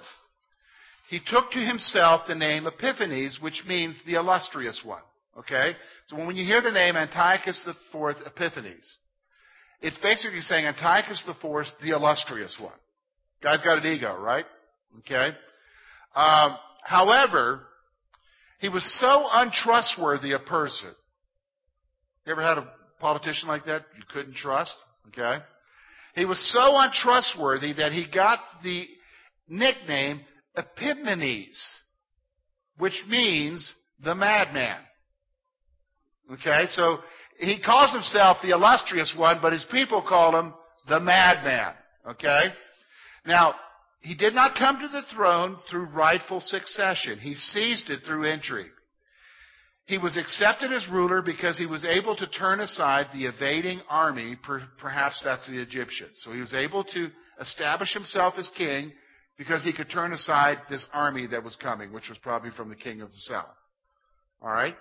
He 1.09 1.21
took 1.25 1.51
to 1.51 1.59
himself 1.59 2.23
the 2.27 2.35
name 2.35 2.67
Epiphanes, 2.67 3.39
which 3.41 3.63
means 3.65 4.01
the 4.05 4.15
illustrious 4.15 4.81
one. 4.83 5.01
Okay? 5.39 5.73
So 6.07 6.17
when 6.17 6.35
you 6.35 6.45
hear 6.45 6.61
the 6.61 6.71
name 6.71 6.95
Antiochus 6.95 7.67
IV 7.67 8.15
Epiphanes, 8.25 8.97
it's 9.81 9.97
basically 9.97 10.41
saying 10.41 10.65
Antiochus 10.65 11.23
IV, 11.27 11.65
the 11.81 11.91
illustrious 11.95 12.57
one. 12.59 12.73
Guy's 13.41 13.61
got 13.61 13.79
an 13.79 13.91
ego, 13.91 14.15
right? 14.17 14.45
Okay? 14.99 15.35
Um, 16.15 16.57
however, 16.83 17.61
he 18.59 18.69
was 18.69 18.83
so 18.99 19.25
untrustworthy 19.31 20.31
a 20.31 20.39
person. 20.39 20.91
You 22.25 22.31
ever 22.31 22.41
had 22.41 22.57
a 22.57 22.71
politician 22.99 23.49
like 23.49 23.65
that 23.65 23.83
you 23.97 24.03
couldn't 24.13 24.35
trust? 24.35 24.75
Okay? 25.09 25.43
He 26.15 26.25
was 26.25 26.39
so 26.53 26.79
untrustworthy 26.79 27.73
that 27.73 27.91
he 27.91 28.07
got 28.13 28.39
the 28.63 28.85
nickname 29.49 30.21
Epimanes, 30.57 31.59
which 32.77 33.03
means 33.09 33.73
the 34.03 34.15
madman. 34.15 34.79
Okay, 36.31 36.65
so 36.69 36.99
he 37.37 37.61
calls 37.61 37.91
himself 37.93 38.37
the 38.41 38.51
illustrious 38.51 39.13
one, 39.17 39.39
but 39.41 39.53
his 39.53 39.65
people 39.71 40.01
call 40.01 40.39
him 40.39 40.53
the 40.87 40.99
madman. 40.99 41.73
Okay? 42.07 42.53
Now, 43.25 43.55
he 44.01 44.15
did 44.15 44.33
not 44.33 44.57
come 44.57 44.79
to 44.79 44.87
the 44.87 45.03
throne 45.15 45.57
through 45.69 45.85
rightful 45.87 46.39
succession. 46.41 47.19
He 47.19 47.35
seized 47.35 47.89
it 47.89 48.01
through 48.05 48.25
intrigue. 48.25 48.71
He 49.85 49.97
was 49.97 50.17
accepted 50.17 50.71
as 50.71 50.87
ruler 50.89 51.21
because 51.21 51.57
he 51.57 51.65
was 51.65 51.83
able 51.83 52.15
to 52.15 52.27
turn 52.27 52.61
aside 52.61 53.07
the 53.13 53.25
evading 53.25 53.81
army, 53.89 54.37
perhaps 54.79 55.21
that's 55.23 55.47
the 55.47 55.61
Egyptians. 55.61 56.21
So 56.23 56.31
he 56.31 56.39
was 56.39 56.53
able 56.53 56.85
to 56.85 57.09
establish 57.41 57.93
himself 57.93 58.35
as 58.37 58.49
king 58.57 58.93
because 59.37 59.63
he 59.63 59.73
could 59.73 59.89
turn 59.89 60.13
aside 60.13 60.59
this 60.69 60.85
army 60.93 61.27
that 61.27 61.43
was 61.43 61.57
coming, 61.57 61.91
which 61.91 62.07
was 62.07 62.17
probably 62.19 62.51
from 62.51 62.69
the 62.69 62.75
king 62.75 63.01
of 63.01 63.09
the 63.09 63.17
south. 63.17 63.55
All 64.41 64.51
right? 64.51 64.75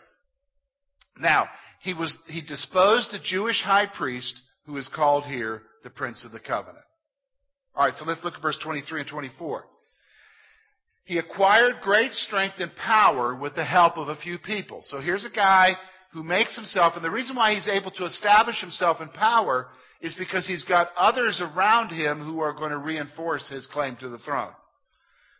Now, 1.19 1.49
he 1.81 1.95
was 1.95 2.17
he 2.27 2.41
disposed 2.41 3.13
the 3.13 3.19
Jewish 3.23 3.61
high 3.63 3.87
priest 3.87 4.35
who 4.67 4.77
is 4.77 4.89
called 4.95 5.25
here 5.25 5.63
the 5.85 5.91
prince 5.91 6.25
of 6.25 6.33
the 6.33 6.41
covenant. 6.41 6.85
All 7.75 7.85
right, 7.85 7.95
so 7.95 8.05
let's 8.05 8.23
look 8.23 8.35
at 8.35 8.43
verse 8.43 8.59
23 8.63 9.01
and 9.01 9.09
24. 9.09 9.65
He 11.05 11.19
acquired 11.19 11.81
great 11.83 12.13
strength 12.13 12.57
and 12.59 12.71
power 12.77 13.35
with 13.35 13.55
the 13.55 13.65
help 13.65 13.97
of 13.97 14.09
a 14.09 14.17
few 14.17 14.39
people. 14.39 14.83
So 14.85 15.01
here's 15.01 15.25
a 15.25 15.35
guy 15.35 15.73
who 16.13 16.23
makes 16.23 16.55
himself, 16.55 16.93
and 16.95 17.05
the 17.05 17.11
reason 17.11 17.35
why 17.35 17.55
he's 17.55 17.69
able 17.69 17.91
to 17.93 18.05
establish 18.05 18.61
himself 18.61 19.01
in 19.01 19.09
power 19.09 19.69
is 20.01 20.15
because 20.17 20.47
he's 20.47 20.65
got 20.65 20.91
others 20.97 21.41
around 21.41 21.89
him 21.89 22.21
who 22.21 22.41
are 22.41 22.53
going 22.53 22.71
to 22.71 22.79
reinforce 22.79 23.49
his 23.49 23.67
claim 23.67 23.97
to 23.97 24.09
the 24.09 24.19
throne. 24.19 24.53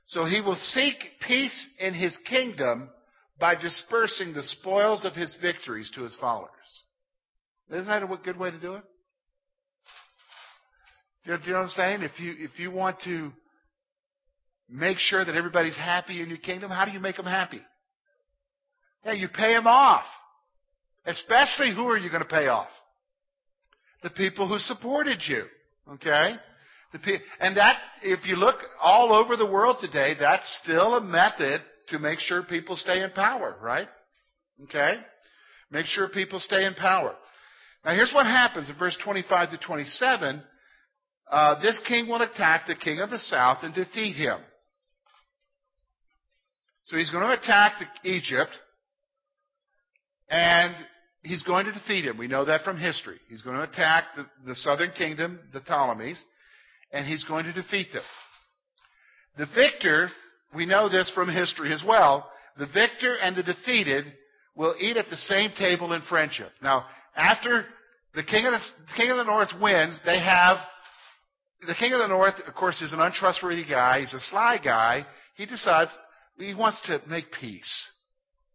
So 0.07 0.25
he 0.25 0.41
will 0.41 0.57
seek 0.57 0.97
peace 1.27 1.69
in 1.79 1.95
his 1.95 2.17
kingdom 2.29 2.89
by 3.39 3.55
dispersing 3.55 4.33
the 4.33 4.43
spoils 4.43 5.05
of 5.05 5.15
his 5.15 5.35
victories 5.41 5.91
to 5.95 6.03
his 6.03 6.17
followers. 6.21 6.51
Isn't 7.71 7.87
that 7.87 8.03
a 8.03 8.19
good 8.23 8.39
way 8.39 8.51
to 8.51 8.59
do 8.59 8.75
it? 8.75 8.83
Do 11.25 11.33
you 11.33 11.53
know 11.53 11.59
what 11.59 11.65
I'm 11.65 11.71
saying? 11.71 12.03
If 12.03 12.19
you, 12.21 12.35
if 12.37 12.59
you 12.59 12.71
want 12.71 12.99
to 13.05 13.31
make 14.69 14.99
sure 14.99 15.25
that 15.25 15.37
everybody's 15.37 15.77
happy 15.77 16.21
in 16.21 16.29
your 16.29 16.39
kingdom, 16.39 16.71
how 16.71 16.85
do 16.85 16.91
you 16.91 17.01
make 17.01 17.17
them 17.17 17.27
happy? 17.27 17.61
Yeah, 19.05 19.13
you 19.13 19.29
pay 19.29 19.55
them 19.55 19.67
off. 19.67 20.05
Especially 21.05 21.75
who 21.75 21.89
are 21.89 21.99
you 21.99 22.11
going 22.11 22.23
to 22.23 22.29
pay 22.29 22.49
off? 22.49 22.69
The 24.03 24.11
people 24.11 24.49
who 24.49 24.59
supported 24.59 25.21
you. 25.27 25.45
Okay? 25.95 26.35
The 26.93 26.99
pe- 26.99 27.19
and 27.41 27.57
that, 27.57 27.77
if 28.03 28.27
you 28.27 28.37
look 28.37 28.57
all 28.81 29.13
over 29.13 29.37
the 29.37 29.51
world 29.51 29.79
today, 29.81 30.15
that's 30.19 30.61
still 30.63 30.95
a 30.95 31.01
method 31.01 31.63
to 31.93 31.99
make 31.99 32.19
sure 32.19 32.43
people 32.43 32.77
stay 32.77 33.03
in 33.03 33.11
power, 33.11 33.57
right? 33.63 33.89
Okay? 34.65 34.97
Make 35.71 35.87
sure 35.87 36.09
people 36.09 36.39
stay 36.39 36.65
in 36.65 36.75
power. 36.75 37.15
Now 37.85 37.95
here's 37.95 38.13
what 38.15 38.27
happens 38.27 38.69
in 38.69 38.79
verse 38.79 38.97
25 39.03 39.51
to 39.51 39.59
27. 39.59 40.43
Uh, 41.31 41.61
this 41.63 41.81
king 41.89 42.09
will 42.09 42.21
attack 42.21 42.67
the 42.67 42.75
king 42.75 43.01
of 43.01 43.11
the 43.11 43.19
south 43.19 43.59
and 43.63 43.75
defeat 43.75 44.15
him. 44.15 44.39
So 46.85 46.97
he's 46.97 47.11
going 47.11 47.23
to 47.23 47.41
attack 47.41 47.75
the, 47.79 48.11
Egypt, 48.11 48.51
and 50.29 50.75
he's 51.23 51.43
going 51.43 51.67
to 51.67 51.73
defeat 51.73 52.05
him. 52.05 52.19
We 52.19 52.27
know 52.27 52.45
that 52.45 52.63
from 52.63 52.77
history. 52.77 53.19
He's 53.29 53.43
going 53.43 53.57
to 53.57 53.63
attack 53.63 54.05
the, 54.17 54.25
the 54.45 54.57
southern 54.57 54.91
kingdom, 54.91 55.39
the 55.53 55.61
Ptolemies, 55.61 56.23
and 56.93 57.07
he's 57.07 57.25
going 57.25 57.45
to 57.45 57.53
defeat 57.53 57.93
them. 57.93 58.03
The 59.39 59.47
victor 59.55 60.11
we 60.55 60.67
know 60.67 60.89
this 60.89 61.11
from 61.15 61.29
history 61.29 61.73
as 61.73 61.83
well. 61.87 62.31
The 62.59 62.67
victor 62.67 63.17
and 63.21 63.37
the 63.37 63.43
defeated 63.43 64.05
will 64.55 64.75
eat 64.79 64.97
at 64.97 65.07
the 65.09 65.17
same 65.17 65.51
table 65.59 65.93
in 65.93 66.03
friendship. 66.03 66.51
Now, 66.63 66.85
after 67.17 67.65
the 68.15 68.23
king 68.23 68.47
of 68.47 68.53
the, 68.53 68.59
the 68.89 68.97
king 68.97 69.11
of 69.11 69.17
the 69.17 69.25
north 69.25 69.49
wins, 69.61 69.99
they 70.05 70.19
have 70.19 70.59
the 71.67 71.75
king 71.79 71.93
of 71.93 72.01
the 72.01 72.09
north, 72.09 72.35
of 72.47 72.55
course, 72.55 72.83
is 72.83 72.93
an 72.93 73.01
untrustworthy 73.01 73.65
guy. 73.65 74.01
He's 74.01 74.13
a 74.13 74.21
sly 74.31 74.59
guy. 74.63 75.07
He 75.37 75.47
decides 75.47 75.91
he 76.37 76.55
wants 76.55 76.81
to 76.87 77.01
make 77.09 77.27
peace. 77.41 77.87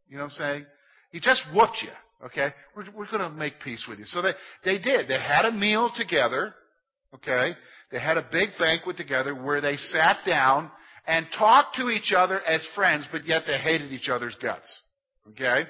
You 0.10 0.18
know 0.18 0.24
what 0.24 0.34
I'm 0.34 0.36
saying? 0.36 0.66
He 1.12 1.20
just 1.20 1.42
whooped 1.54 1.78
you. 1.82 1.92
Okay, 2.26 2.52
we're, 2.76 2.86
we're 2.96 3.10
going 3.10 3.22
to 3.22 3.30
make 3.30 3.60
peace 3.64 3.86
with 3.88 4.00
you. 4.00 4.06
So 4.06 4.22
they 4.24 4.34
they 4.66 4.80
did. 4.80 5.08
They 5.08 5.20
had 5.20 5.46
a 5.46 5.52
meal 5.52 5.92
together. 5.96 6.54
Okay, 7.14 7.52
they 7.92 8.00
had 8.00 8.18
a 8.18 8.26
big 8.32 8.50
banquet 8.60 8.98
together 8.98 9.34
where 9.36 9.62
they 9.62 9.78
sat 9.78 10.18
down 10.26 10.72
and 11.08 11.26
talked 11.38 11.78
to 11.78 11.90
each 11.90 12.12
other 12.16 12.42
as 12.42 12.68
friends, 12.76 13.08
but 13.12 13.26
yet 13.26 13.44
they 13.48 13.58
hated 13.58 13.92
each 13.92 14.10
other's 14.10 14.36
guts. 14.42 14.78
Okay? 15.30 15.64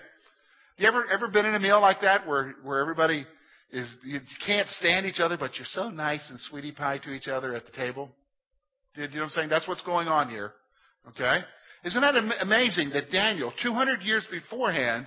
You 0.77 0.87
ever 0.87 1.05
ever 1.11 1.27
been 1.27 1.45
in 1.45 1.55
a 1.55 1.59
meal 1.59 1.79
like 1.79 2.01
that 2.01 2.27
where 2.27 2.55
where 2.63 2.79
everybody 2.79 3.25
is 3.71 3.87
you 4.03 4.19
can't 4.45 4.69
stand 4.69 5.05
each 5.05 5.19
other, 5.19 5.37
but 5.37 5.55
you're 5.55 5.65
so 5.65 5.89
nice 5.89 6.29
and 6.29 6.39
sweetie 6.39 6.71
pie 6.71 6.97
to 6.99 7.11
each 7.11 7.27
other 7.27 7.55
at 7.55 7.65
the 7.65 7.71
table? 7.71 8.09
You 8.95 9.03
know 9.03 9.09
what 9.09 9.23
I'm 9.23 9.29
saying? 9.29 9.49
That's 9.49 9.67
what's 9.67 9.81
going 9.81 10.07
on 10.07 10.29
here. 10.29 10.53
Okay? 11.09 11.39
Isn't 11.83 12.01
that 12.01 12.15
amazing 12.41 12.89
that 12.93 13.11
Daniel, 13.11 13.53
200 13.61 14.01
years 14.01 14.27
beforehand, 14.29 15.05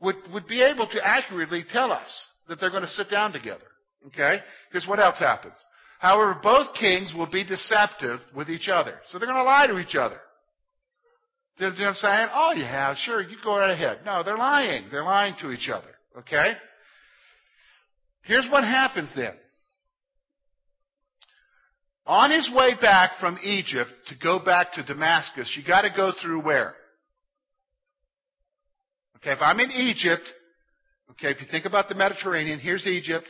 would, 0.00 0.14
would 0.32 0.46
be 0.46 0.62
able 0.62 0.86
to 0.86 1.06
accurately 1.06 1.64
tell 1.72 1.90
us 1.90 2.28
that 2.48 2.60
they're 2.60 2.70
going 2.70 2.82
to 2.82 2.88
sit 2.88 3.10
down 3.10 3.32
together? 3.32 3.66
Okay? 4.06 4.38
Because 4.70 4.86
what 4.86 5.00
else 5.00 5.18
happens? 5.18 5.56
However, 6.00 6.40
both 6.42 6.74
kings 6.80 7.12
will 7.14 7.30
be 7.30 7.44
deceptive 7.44 8.20
with 8.34 8.48
each 8.48 8.70
other. 8.72 8.94
So 9.06 9.18
they're 9.18 9.28
going 9.28 9.36
to 9.36 9.44
lie 9.44 9.66
to 9.66 9.78
each 9.78 9.94
other. 9.94 10.16
You 11.58 11.66
know 11.66 11.74
what 11.74 11.88
I'm 11.88 11.94
saying? 11.94 12.28
Oh, 12.32 12.52
yeah, 12.56 12.94
sure, 12.96 13.20
you 13.20 13.36
go 13.44 13.58
right 13.58 13.70
ahead. 13.70 13.98
No, 14.06 14.22
they're 14.22 14.38
lying. 14.38 14.86
They're 14.90 15.04
lying 15.04 15.34
to 15.42 15.50
each 15.50 15.68
other. 15.68 15.90
Okay? 16.16 16.54
Here's 18.22 18.48
what 18.50 18.64
happens 18.64 19.12
then. 19.14 19.34
On 22.06 22.30
his 22.30 22.50
way 22.54 22.70
back 22.80 23.18
from 23.20 23.38
Egypt 23.42 23.90
to 24.08 24.14
go 24.16 24.38
back 24.42 24.72
to 24.72 24.82
Damascus, 24.82 25.54
you 25.54 25.62
got 25.66 25.82
to 25.82 25.90
go 25.94 26.12
through 26.22 26.42
where? 26.42 26.74
Okay, 29.16 29.32
if 29.32 29.38
I'm 29.42 29.60
in 29.60 29.70
Egypt, 29.70 30.22
okay, 31.10 31.28
if 31.28 31.42
you 31.42 31.46
think 31.50 31.66
about 31.66 31.90
the 31.90 31.94
Mediterranean, 31.94 32.58
here's 32.58 32.86
Egypt, 32.86 33.26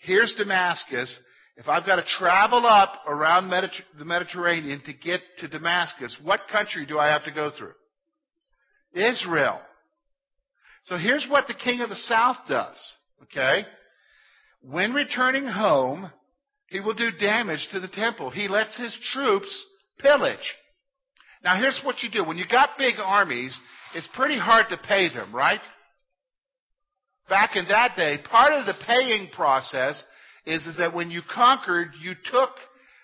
here's 0.00 0.34
Damascus. 0.36 1.16
If 1.60 1.68
I've 1.68 1.84
got 1.84 1.96
to 1.96 2.04
travel 2.18 2.64
up 2.64 3.02
around 3.06 3.50
Mediter- 3.50 3.84
the 3.98 4.06
Mediterranean 4.06 4.80
to 4.86 4.94
get 4.94 5.20
to 5.40 5.48
Damascus, 5.48 6.16
what 6.22 6.40
country 6.50 6.86
do 6.86 6.98
I 6.98 7.08
have 7.08 7.24
to 7.26 7.30
go 7.30 7.50
through? 7.50 7.74
Israel. 8.94 9.60
So 10.84 10.96
here's 10.96 11.26
what 11.28 11.48
the 11.48 11.54
king 11.54 11.82
of 11.82 11.90
the 11.90 11.96
south 11.96 12.38
does, 12.48 12.94
okay? 13.24 13.66
When 14.62 14.94
returning 14.94 15.44
home, 15.44 16.10
he 16.68 16.80
will 16.80 16.94
do 16.94 17.10
damage 17.10 17.68
to 17.72 17.80
the 17.80 17.88
temple. 17.88 18.30
He 18.30 18.48
lets 18.48 18.74
his 18.78 18.96
troops 19.12 19.66
pillage. 19.98 20.38
Now 21.44 21.58
here's 21.60 21.82
what 21.84 22.02
you 22.02 22.10
do. 22.10 22.24
When 22.24 22.38
you 22.38 22.46
got 22.50 22.78
big 22.78 22.94
armies, 22.98 23.58
it's 23.94 24.08
pretty 24.14 24.38
hard 24.38 24.70
to 24.70 24.78
pay 24.78 25.12
them, 25.12 25.34
right? 25.34 25.60
Back 27.28 27.54
in 27.54 27.66
that 27.68 27.96
day, 27.96 28.16
part 28.30 28.54
of 28.54 28.64
the 28.64 28.82
paying 28.86 29.28
process 29.36 30.02
is 30.50 30.76
that 30.78 30.94
when 30.94 31.10
you 31.10 31.22
conquered, 31.32 31.90
you 32.00 32.12
took 32.30 32.50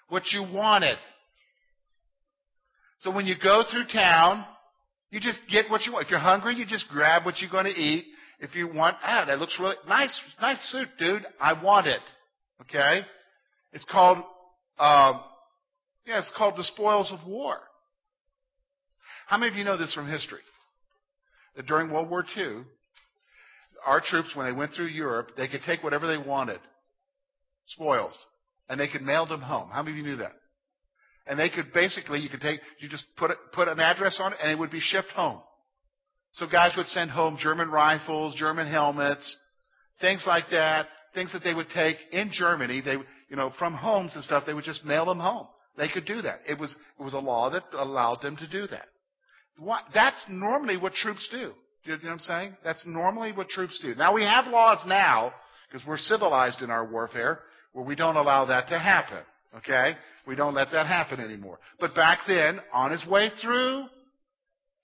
what 0.09 0.23
you 0.33 0.43
wanted. 0.43 0.97
So 2.99 3.11
when 3.13 3.27
you 3.27 3.35
go 3.43 3.63
through 3.71 3.87
town, 3.93 4.45
you 5.11 5.21
just 5.21 5.39
get 5.51 5.71
what 5.71 5.83
you 5.87 5.93
want. 5.93 6.07
If 6.07 6.11
you're 6.11 6.21
hungry, 6.21 6.55
you 6.55 6.67
just 6.67 6.89
grab 6.89 7.25
what 7.25 7.41
you're 7.41 7.51
going 7.51 7.67
to 7.67 7.71
eat. 7.71 8.07
If 8.41 8.55
you 8.55 8.67
want, 8.73 8.97
ah, 9.03 9.25
that 9.27 9.39
looks 9.39 9.57
really 9.61 9.77
nice, 9.89 10.19
nice 10.41 10.59
suit, 10.71 10.89
dude. 10.99 11.25
I 11.41 11.63
want 11.63 11.87
it. 11.87 12.01
Okay? 12.63 13.01
It's 13.73 13.85
called, 13.85 14.19
um, 14.79 15.21
yeah, 16.07 16.19
it's 16.19 16.33
called 16.37 16.55
the 16.57 16.65
spoils 16.65 17.13
of 17.13 17.27
war. 17.27 17.57
How 19.27 19.39
many 19.39 19.51
of 19.51 19.57
you 19.57 19.65
know 19.65 19.77
this 19.77 19.95
from 19.95 20.09
history? 20.09 20.41
That 21.57 21.67
during 21.67 21.91
World 21.91 22.11
War 22.11 22.25
II, 22.37 22.63
our 23.87 24.01
troops, 24.01 24.33
when 24.35 24.47
they 24.47 24.53
went 24.53 24.73
through 24.73 24.87
Europe, 24.87 25.31
they 25.37 25.49
could 25.49 25.63
take 25.67 25.83
whatever 25.83 26.07
they 26.07 26.19
wanted, 26.19 26.61
spoils, 27.67 28.17
and 28.69 28.81
they 28.81 28.89
could 28.89 29.03
mail 29.03 29.27
them 29.27 29.41
home. 29.41 29.69
How 29.71 29.83
many 29.83 29.99
of 29.99 30.05
you 30.05 30.11
knew 30.13 30.17
that? 30.19 30.33
And 31.27 31.39
they 31.39 31.51
could 31.51 31.73
basically, 31.73 32.21
you 32.21 32.29
could 32.29 32.41
take, 32.41 32.61
you 32.81 32.89
just 32.89 33.05
put 33.17 33.31
it, 33.31 33.39
put 33.53 33.69
an 33.69 33.81
address 33.81 34.19
on 34.21 34.33
it, 34.33 34.39
and 34.41 34.51
it 34.51 34.59
would 34.59 34.71
be 34.71 34.81
shipped 34.81 35.11
home. 35.11 35.41
So 36.33 36.47
guys 36.47 36.73
would 36.77 36.87
send 36.87 37.11
home 37.11 37.39
German 37.41 37.71
rifles, 37.71 38.35
German 38.37 38.69
helmets, 38.69 39.37
things 40.01 40.25
like 40.27 40.45
that, 40.51 40.87
things 41.15 41.33
that 41.33 41.43
they 41.43 41.55
would 41.55 41.69
take 41.71 41.97
in 42.13 42.31
Germany. 42.33 42.83
They, 42.85 42.97
you 43.29 43.37
know, 43.37 43.53
from 43.59 43.75
homes 43.75 44.13
and 44.15 44.23
stuff, 44.23 44.45
they 44.47 44.55
would 44.55 44.65
just 44.65 44.85
mail 44.85 45.07
them 45.07 45.19
home. 45.19 45.49
They 45.77 45.89
could 45.89 46.05
do 46.05 46.23
that. 46.23 46.41
It 46.49 46.59
was, 46.59 46.77
it 46.99 47.03
was 47.03 47.15
a 47.15 47.19
law 47.19 47.51
that 47.51 47.65
allowed 47.73 48.23
them 48.23 48.37
to 48.37 48.49
do 48.49 48.67
that. 48.69 48.87
That's 49.95 50.25
normally 50.29 50.77
what 50.77 50.93
troops 50.93 51.27
do. 51.31 51.53
Do 51.85 51.93
you 51.93 51.99
know 51.99 52.05
what 52.05 52.13
I'm 52.13 52.19
saying? 52.21 52.57
That's 52.65 52.85
normally 52.87 53.33
what 53.33 53.49
troops 53.49 53.79
do. 53.83 53.95
Now 53.95 54.13
we 54.13 54.23
have 54.23 54.47
laws 54.47 54.79
now, 54.87 55.33
because 55.71 55.87
we're 55.87 55.99
civilized 55.99 56.63
in 56.63 56.71
our 56.71 56.91
warfare, 56.91 57.41
where 57.77 57.85
we 57.85 57.95
don't 57.95 58.17
allow 58.17 58.47
that 58.47 58.69
to 58.69 58.79
happen. 58.79 59.19
Okay? 59.59 59.93
We 60.27 60.35
don't 60.35 60.55
let 60.55 60.69
that 60.73 60.87
happen 60.87 61.21
anymore. 61.21 61.59
But 61.79 61.95
back 61.95 62.21
then, 62.27 62.59
on 62.73 62.91
his 62.91 63.05
way 63.07 63.31
through, 63.43 63.85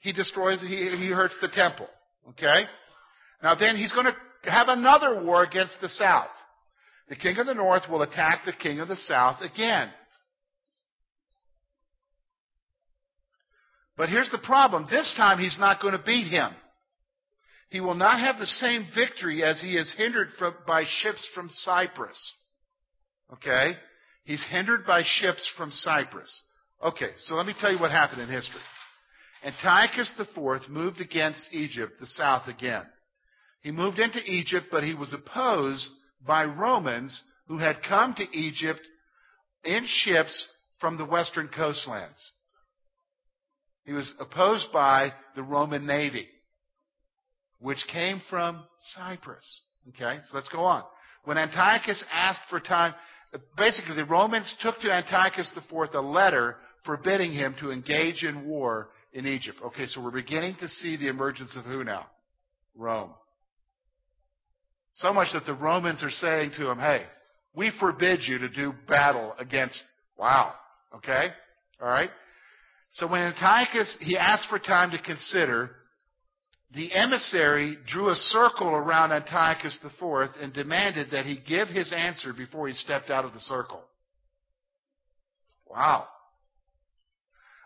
he 0.00 0.12
destroys, 0.12 0.60
he, 0.60 0.94
he 0.98 1.08
hurts 1.08 1.38
the 1.40 1.48
temple. 1.48 1.88
Okay? 2.28 2.64
Now 3.42 3.54
then 3.54 3.76
he's 3.76 3.92
going 3.92 4.08
to 4.44 4.50
have 4.50 4.68
another 4.68 5.24
war 5.24 5.42
against 5.42 5.78
the 5.80 5.88
south. 5.88 6.28
The 7.08 7.16
king 7.16 7.38
of 7.38 7.46
the 7.46 7.54
north 7.54 7.84
will 7.88 8.02
attack 8.02 8.42
the 8.44 8.52
king 8.52 8.78
of 8.78 8.88
the 8.88 8.96
south 8.96 9.40
again. 9.40 9.88
But 13.96 14.10
here's 14.10 14.30
the 14.30 14.42
problem. 14.44 14.86
This 14.90 15.14
time 15.16 15.38
he's 15.38 15.58
not 15.58 15.80
going 15.80 15.96
to 15.96 16.04
beat 16.04 16.28
him. 16.28 16.50
He 17.70 17.80
will 17.80 17.94
not 17.94 18.20
have 18.20 18.36
the 18.38 18.46
same 18.46 18.86
victory 18.94 19.42
as 19.42 19.62
he 19.62 19.78
is 19.78 19.94
hindered 19.96 20.28
from, 20.38 20.54
by 20.66 20.84
ships 20.86 21.26
from 21.34 21.48
Cyprus. 21.48 22.34
Okay? 23.32 23.76
He's 24.24 24.44
hindered 24.50 24.86
by 24.86 25.02
ships 25.04 25.50
from 25.56 25.70
Cyprus. 25.70 26.42
Okay, 26.84 27.10
so 27.18 27.34
let 27.34 27.46
me 27.46 27.54
tell 27.60 27.72
you 27.72 27.78
what 27.78 27.90
happened 27.90 28.22
in 28.22 28.28
history. 28.28 28.60
Antiochus 29.44 30.12
IV 30.20 30.68
moved 30.68 31.00
against 31.00 31.52
Egypt, 31.52 31.94
the 31.98 32.06
south 32.06 32.46
again. 32.46 32.84
He 33.62 33.70
moved 33.70 33.98
into 33.98 34.18
Egypt, 34.24 34.66
but 34.70 34.84
he 34.84 34.94
was 34.94 35.12
opposed 35.12 35.88
by 36.26 36.44
Romans 36.44 37.22
who 37.48 37.58
had 37.58 37.82
come 37.88 38.14
to 38.14 38.36
Egypt 38.36 38.80
in 39.64 39.84
ships 39.86 40.46
from 40.80 40.96
the 40.96 41.04
western 41.04 41.48
coastlands. 41.48 42.30
He 43.84 43.92
was 43.92 44.12
opposed 44.20 44.66
by 44.72 45.12
the 45.34 45.42
Roman 45.42 45.86
Navy, 45.86 46.28
which 47.60 47.84
came 47.92 48.20
from 48.30 48.62
Cyprus. 48.94 49.62
Okay, 49.90 50.20
so 50.24 50.36
let's 50.36 50.48
go 50.48 50.60
on. 50.60 50.84
When 51.24 51.38
Antiochus 51.38 52.02
asked 52.12 52.42
for 52.48 52.60
time, 52.60 52.94
basically 53.56 53.96
the 53.96 54.04
Romans 54.04 54.54
took 54.60 54.78
to 54.80 54.92
Antiochus 54.92 55.52
IV 55.56 55.94
a 55.94 56.00
letter 56.00 56.56
forbidding 56.84 57.32
him 57.32 57.54
to 57.60 57.70
engage 57.70 58.24
in 58.24 58.46
war 58.46 58.88
in 59.12 59.26
Egypt. 59.26 59.58
Okay, 59.64 59.86
so 59.86 60.02
we're 60.02 60.10
beginning 60.10 60.56
to 60.60 60.68
see 60.68 60.96
the 60.96 61.08
emergence 61.08 61.56
of 61.56 61.64
who 61.64 61.84
now? 61.84 62.06
Rome. 62.74 63.10
So 64.94 65.12
much 65.12 65.28
that 65.32 65.46
the 65.46 65.54
Romans 65.54 66.02
are 66.02 66.10
saying 66.10 66.52
to 66.56 66.70
him, 66.70 66.78
hey, 66.78 67.04
we 67.54 67.72
forbid 67.78 68.20
you 68.26 68.38
to 68.38 68.48
do 68.48 68.72
battle 68.88 69.34
against, 69.38 69.80
wow, 70.16 70.54
okay? 70.94 71.28
All 71.80 71.88
right? 71.88 72.10
So 72.92 73.10
when 73.10 73.22
Antiochus, 73.22 73.96
he 74.00 74.16
asked 74.16 74.48
for 74.48 74.58
time 74.58 74.90
to 74.90 75.02
consider, 75.02 75.70
the 76.74 76.92
emissary 76.94 77.76
drew 77.86 78.08
a 78.08 78.14
circle 78.14 78.68
around 78.68 79.12
Antiochus 79.12 79.78
IV 79.84 80.30
and 80.40 80.52
demanded 80.52 81.10
that 81.10 81.26
he 81.26 81.38
give 81.46 81.68
his 81.68 81.92
answer 81.92 82.32
before 82.32 82.68
he 82.68 82.74
stepped 82.74 83.10
out 83.10 83.24
of 83.24 83.34
the 83.34 83.40
circle. 83.40 83.82
Wow. 85.70 86.06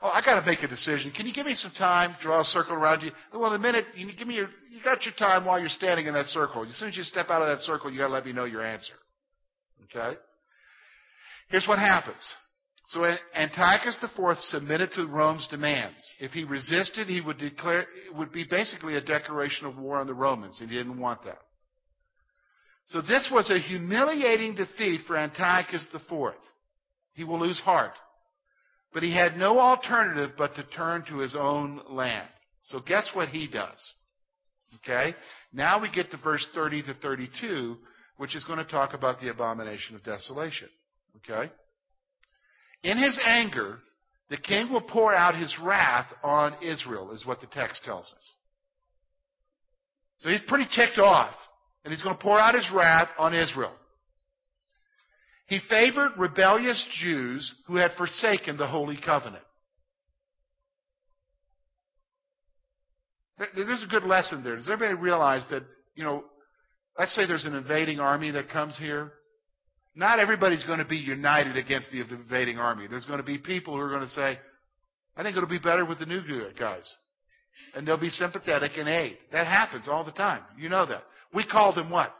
Oh, 0.02 0.08
I 0.08 0.20
got 0.22 0.40
to 0.40 0.46
make 0.46 0.62
a 0.62 0.68
decision. 0.68 1.12
Can 1.16 1.26
you 1.26 1.32
give 1.32 1.46
me 1.46 1.54
some 1.54 1.72
time? 1.78 2.16
Draw 2.20 2.40
a 2.40 2.44
circle 2.44 2.74
around 2.74 3.02
you. 3.02 3.10
Well, 3.32 3.50
the 3.50 3.58
minute 3.58 3.84
you 3.94 4.12
give 4.12 4.28
me 4.28 4.34
your, 4.34 4.48
you 4.70 4.82
got 4.84 5.04
your 5.04 5.14
time 5.14 5.44
while 5.44 5.58
you're 5.58 5.68
standing 5.68 6.06
in 6.06 6.14
that 6.14 6.26
circle. 6.26 6.64
As 6.64 6.76
soon 6.76 6.88
as 6.88 6.96
you 6.96 7.02
step 7.02 7.30
out 7.30 7.42
of 7.42 7.48
that 7.48 7.60
circle, 7.64 7.90
you 7.90 7.98
got 7.98 8.08
to 8.08 8.12
let 8.12 8.26
me 8.26 8.32
know 8.32 8.44
your 8.44 8.64
answer. 8.64 8.92
Okay. 9.84 10.18
Here's 11.48 11.66
what 11.66 11.78
happens. 11.78 12.34
So 12.86 13.04
Antiochus 13.34 13.98
IV 14.02 14.38
submitted 14.38 14.92
to 14.92 15.06
Rome's 15.06 15.46
demands. 15.48 15.98
If 16.20 16.30
he 16.30 16.44
resisted, 16.44 17.08
he 17.08 17.20
would 17.20 17.38
declare 17.38 17.80
it 17.80 18.14
would 18.14 18.30
be 18.32 18.44
basically 18.48 18.94
a 18.94 19.00
declaration 19.00 19.66
of 19.66 19.76
war 19.76 19.98
on 19.98 20.06
the 20.06 20.14
Romans, 20.14 20.60
and 20.60 20.70
he 20.70 20.76
didn't 20.76 21.00
want 21.00 21.24
that. 21.24 21.40
So 22.86 23.00
this 23.00 23.28
was 23.32 23.50
a 23.50 23.58
humiliating 23.58 24.54
defeat 24.54 25.00
for 25.06 25.16
Antiochus 25.16 25.88
IV. 25.92 26.34
He 27.14 27.24
will 27.24 27.40
lose 27.40 27.60
heart. 27.60 27.94
But 28.94 29.02
he 29.02 29.12
had 29.12 29.36
no 29.36 29.58
alternative 29.58 30.30
but 30.38 30.54
to 30.54 30.62
turn 30.62 31.04
to 31.08 31.18
his 31.18 31.34
own 31.36 31.80
land. 31.90 32.28
So 32.62 32.78
guess 32.80 33.10
what 33.14 33.30
he 33.30 33.48
does? 33.48 33.92
Okay? 34.76 35.16
Now 35.52 35.80
we 35.80 35.90
get 35.90 36.12
to 36.12 36.18
verse 36.18 36.46
30 36.54 36.84
to 36.84 36.94
32, 36.94 37.76
which 38.18 38.36
is 38.36 38.44
going 38.44 38.58
to 38.58 38.64
talk 38.64 38.94
about 38.94 39.18
the 39.18 39.30
abomination 39.30 39.96
of 39.96 40.04
desolation. 40.04 40.68
Okay? 41.16 41.50
In 42.82 42.98
his 42.98 43.18
anger, 43.24 43.78
the 44.30 44.36
king 44.36 44.72
will 44.72 44.80
pour 44.80 45.14
out 45.14 45.36
his 45.36 45.56
wrath 45.62 46.12
on 46.22 46.54
Israel, 46.62 47.12
is 47.12 47.24
what 47.26 47.40
the 47.40 47.46
text 47.46 47.82
tells 47.84 48.12
us. 48.16 48.32
So 50.18 50.30
he's 50.30 50.42
pretty 50.48 50.68
ticked 50.74 50.98
off, 50.98 51.34
and 51.84 51.92
he's 51.92 52.02
going 52.02 52.16
to 52.16 52.22
pour 52.22 52.38
out 52.38 52.54
his 52.54 52.70
wrath 52.74 53.08
on 53.18 53.34
Israel. 53.34 53.72
He 55.46 55.60
favored 55.70 56.12
rebellious 56.18 56.84
Jews 57.00 57.54
who 57.66 57.76
had 57.76 57.92
forsaken 57.96 58.56
the 58.56 58.66
Holy 58.66 58.96
Covenant. 58.96 59.44
There's 63.54 63.82
a 63.82 63.90
good 63.90 64.04
lesson 64.04 64.42
there. 64.42 64.56
Does 64.56 64.70
everybody 64.70 64.98
realize 64.98 65.46
that, 65.50 65.62
you 65.94 66.02
know, 66.02 66.24
let's 66.98 67.14
say 67.14 67.26
there's 67.26 67.44
an 67.44 67.54
invading 67.54 68.00
army 68.00 68.30
that 68.30 68.48
comes 68.48 68.76
here 68.78 69.12
not 69.96 70.18
everybody's 70.18 70.62
going 70.64 70.78
to 70.78 70.84
be 70.84 70.98
united 70.98 71.56
against 71.56 71.90
the 71.90 72.02
invading 72.02 72.58
army. 72.58 72.86
There's 72.86 73.06
going 73.06 73.18
to 73.18 73.24
be 73.24 73.38
people 73.38 73.74
who 73.74 73.80
are 73.80 73.88
going 73.88 74.06
to 74.06 74.10
say, 74.10 74.38
I 75.16 75.22
think 75.22 75.36
it'll 75.36 75.48
be 75.48 75.58
better 75.58 75.86
with 75.86 75.98
the 75.98 76.06
new 76.06 76.22
guys. 76.58 76.84
And 77.74 77.88
they'll 77.88 77.96
be 77.98 78.10
sympathetic 78.10 78.72
and 78.76 78.88
aid. 78.88 79.16
That 79.32 79.46
happens 79.46 79.88
all 79.88 80.04
the 80.04 80.12
time. 80.12 80.42
You 80.58 80.68
know 80.68 80.86
that. 80.86 81.04
We 81.34 81.46
call 81.46 81.74
them 81.74 81.90
what? 81.90 82.14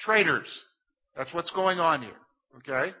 Traitors. 0.00 0.48
That's 1.16 1.32
what's 1.32 1.50
going 1.52 1.78
on 1.78 2.02
here. 2.02 2.10
Okay? 2.58 2.92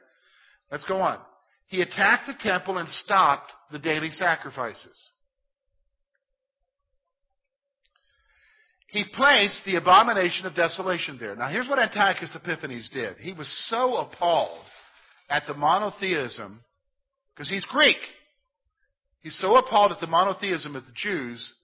Let's 0.70 0.84
go 0.84 1.00
on. 1.00 1.18
He 1.66 1.82
attacked 1.82 2.28
the 2.28 2.34
temple 2.40 2.78
and 2.78 2.88
stopped 2.88 3.50
the 3.72 3.78
daily 3.78 4.10
sacrifices. 4.10 5.10
He 8.90 9.04
placed 9.14 9.62
the 9.64 9.76
abomination 9.76 10.46
of 10.46 10.54
desolation 10.54 11.16
there. 11.18 11.36
Now, 11.36 11.48
here's 11.48 11.68
what 11.68 11.78
Antiochus 11.78 12.34
Epiphanes 12.34 12.90
did. 12.90 13.16
He 13.18 13.32
was 13.32 13.48
so 13.68 13.96
appalled 13.98 14.64
at 15.28 15.44
the 15.46 15.54
monotheism, 15.54 16.60
because 17.32 17.48
he's 17.48 17.64
Greek. 17.66 17.98
He's 19.22 19.38
so 19.38 19.56
appalled 19.56 19.92
at 19.92 20.00
the 20.00 20.06
monotheism 20.08 20.74
of 20.74 20.86
the 20.86 20.92
Jews 20.94 21.54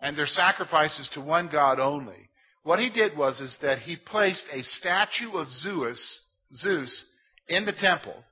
and 0.00 0.16
their 0.16 0.26
sacrifices 0.26 1.10
to 1.12 1.20
one 1.20 1.50
God 1.52 1.78
only. 1.78 2.30
What 2.62 2.78
he 2.78 2.88
did 2.88 3.16
was 3.16 3.40
is 3.40 3.56
that 3.62 3.80
he 3.80 3.96
placed 3.96 4.44
a 4.52 4.62
statue 4.62 5.32
of 5.32 5.48
Zeus, 5.48 6.20
Zeus 6.54 7.04
in 7.48 7.66
the 7.66 7.72
temple. 7.72 8.24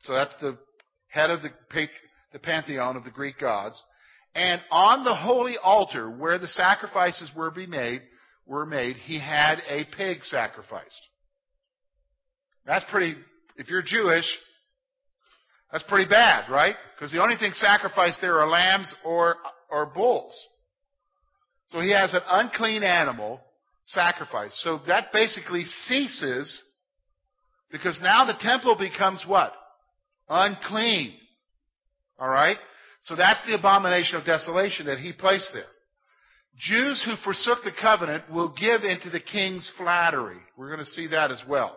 So 0.00 0.14
that's 0.14 0.34
the 0.40 0.58
head 1.08 1.30
of 1.30 1.42
the, 1.42 1.50
the 2.32 2.38
pantheon 2.38 2.96
of 2.96 3.04
the 3.04 3.10
Greek 3.10 3.38
gods. 3.38 3.82
And 4.34 4.60
on 4.70 5.04
the 5.04 5.14
holy 5.14 5.56
altar 5.62 6.10
where 6.10 6.38
the 6.38 6.48
sacrifices 6.48 7.30
were 7.36 7.50
be 7.50 7.66
made, 7.66 8.02
were 8.46 8.64
made, 8.64 8.96
he 8.96 9.18
had 9.20 9.56
a 9.68 9.84
pig 9.96 10.22
sacrificed. 10.22 11.00
That's 12.64 12.84
pretty, 12.90 13.16
if 13.56 13.68
you're 13.68 13.82
Jewish, 13.82 14.24
that's 15.70 15.84
pretty 15.84 16.08
bad, 16.08 16.50
right? 16.50 16.76
Because 16.94 17.12
the 17.12 17.22
only 17.22 17.36
thing 17.36 17.52
sacrificed 17.54 18.20
there 18.20 18.38
are 18.40 18.48
lambs 18.48 18.94
or, 19.04 19.36
or 19.70 19.86
bulls. 19.86 20.34
So 21.68 21.80
he 21.80 21.90
has 21.92 22.12
an 22.12 22.20
unclean 22.28 22.82
animal 22.82 23.40
sacrificed. 23.86 24.58
So 24.58 24.80
that 24.86 25.12
basically 25.12 25.64
ceases 25.64 26.62
because 27.70 27.98
now 28.02 28.26
the 28.26 28.38
temple 28.40 28.76
becomes 28.78 29.24
what? 29.26 29.52
Unclean. 30.28 31.14
Alright? 32.20 32.58
So 33.02 33.16
that's 33.16 33.44
the 33.46 33.54
abomination 33.54 34.16
of 34.16 34.24
desolation 34.24 34.86
that 34.86 34.98
he 34.98 35.12
placed 35.12 35.50
there. 35.52 35.64
Jews 36.56 37.02
who 37.04 37.16
forsook 37.24 37.64
the 37.64 37.72
covenant 37.80 38.30
will 38.30 38.54
give 38.58 38.84
into 38.84 39.10
the 39.10 39.20
king's 39.20 39.70
flattery. 39.76 40.38
We're 40.56 40.68
going 40.68 40.84
to 40.84 40.86
see 40.86 41.08
that 41.08 41.30
as 41.30 41.42
well. 41.48 41.76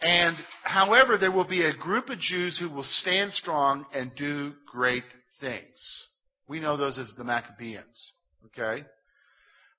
And 0.00 0.36
however, 0.62 1.18
there 1.18 1.32
will 1.32 1.46
be 1.46 1.66
a 1.66 1.76
group 1.76 2.08
of 2.08 2.18
Jews 2.18 2.58
who 2.58 2.70
will 2.70 2.84
stand 2.84 3.32
strong 3.32 3.84
and 3.92 4.12
do 4.16 4.54
great 4.70 5.04
things. 5.40 6.04
We 6.48 6.60
know 6.60 6.78
those 6.78 6.98
as 6.98 7.12
the 7.18 7.24
Maccabees. 7.24 8.12
Okay? 8.46 8.86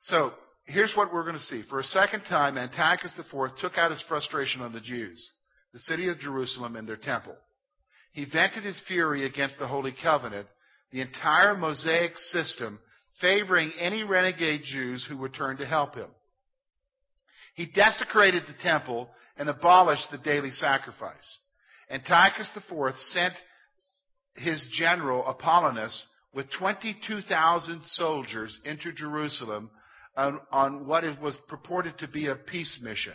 So, 0.01 0.33
here's 0.65 0.93
what 0.95 1.11
we're 1.11 1.23
going 1.23 1.33
to 1.33 1.39
see. 1.39 1.63
For 1.69 1.79
a 1.79 1.83
second 1.83 2.21
time, 2.29 2.57
Antiochus 2.57 3.13
IV 3.17 3.55
took 3.59 3.79
out 3.79 3.89
his 3.89 4.03
frustration 4.07 4.61
on 4.61 4.73
the 4.73 4.79
Jews 4.79 5.31
the 5.73 5.79
city 5.79 6.09
of 6.09 6.19
Jerusalem 6.19 6.75
and 6.75 6.87
their 6.87 6.97
temple. 6.97 7.35
He 8.13 8.25
vented 8.25 8.63
his 8.63 8.81
fury 8.87 9.25
against 9.25 9.57
the 9.57 9.67
Holy 9.67 9.95
Covenant, 10.03 10.47
the 10.91 11.01
entire 11.01 11.55
Mosaic 11.55 12.17
system 12.17 12.79
favoring 13.21 13.71
any 13.79 14.03
renegade 14.03 14.61
Jews 14.63 15.05
who 15.07 15.17
would 15.17 15.33
turn 15.33 15.57
to 15.57 15.65
help 15.65 15.95
him. 15.95 16.09
He 17.55 17.67
desecrated 17.67 18.43
the 18.47 18.61
temple 18.61 19.09
and 19.37 19.47
abolished 19.47 20.09
the 20.11 20.17
daily 20.17 20.51
sacrifice. 20.51 21.39
Antiochus 21.89 22.49
IV 22.55 22.95
sent 22.95 23.33
his 24.35 24.65
general 24.73 25.27
Apollonius 25.27 26.05
with 26.33 26.47
22,000 26.57 27.81
soldiers 27.85 28.59
into 28.63 28.93
Jerusalem 28.93 29.69
on, 30.15 30.39
on 30.51 30.87
what 30.87 31.03
was 31.21 31.37
purported 31.47 31.97
to 31.99 32.07
be 32.07 32.27
a 32.27 32.35
peace 32.35 32.79
mission. 32.81 33.13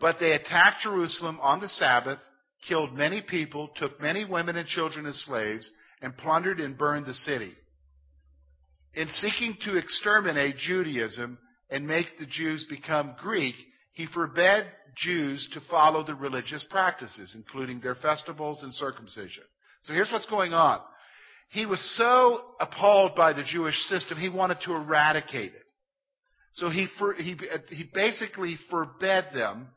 But 0.00 0.16
they 0.20 0.32
attacked 0.32 0.82
Jerusalem 0.82 1.38
on 1.40 1.60
the 1.60 1.68
Sabbath, 1.68 2.18
killed 2.66 2.92
many 2.92 3.22
people, 3.22 3.70
took 3.76 4.00
many 4.00 4.24
women 4.24 4.56
and 4.56 4.66
children 4.68 5.06
as 5.06 5.16
slaves, 5.24 5.70
and 6.00 6.16
plundered 6.16 6.60
and 6.60 6.78
burned 6.78 7.06
the 7.06 7.14
city. 7.14 7.52
In 8.94 9.08
seeking 9.08 9.56
to 9.64 9.76
exterminate 9.76 10.56
Judaism 10.56 11.38
and 11.70 11.86
make 11.86 12.06
the 12.18 12.26
Jews 12.26 12.66
become 12.68 13.14
Greek, 13.20 13.54
he 13.92 14.06
forbade 14.06 14.64
Jews 14.96 15.48
to 15.52 15.60
follow 15.70 16.04
the 16.04 16.14
religious 16.14 16.64
practices, 16.70 17.34
including 17.36 17.80
their 17.80 17.94
festivals 17.96 18.62
and 18.62 18.72
circumcision. 18.72 19.44
So 19.82 19.92
here's 19.92 20.10
what's 20.10 20.26
going 20.26 20.52
on. 20.52 20.80
He 21.50 21.66
was 21.66 21.80
so 21.96 22.40
appalled 22.60 23.16
by 23.16 23.32
the 23.32 23.44
Jewish 23.44 23.78
system, 23.88 24.18
he 24.18 24.28
wanted 24.28 24.58
to 24.64 24.74
eradicate 24.74 25.54
it. 25.54 25.62
So 26.52 26.70
he, 26.70 26.88
he, 27.18 27.36
he 27.68 27.90
basically 27.92 28.56
forbade 28.70 29.26
them 29.32 29.68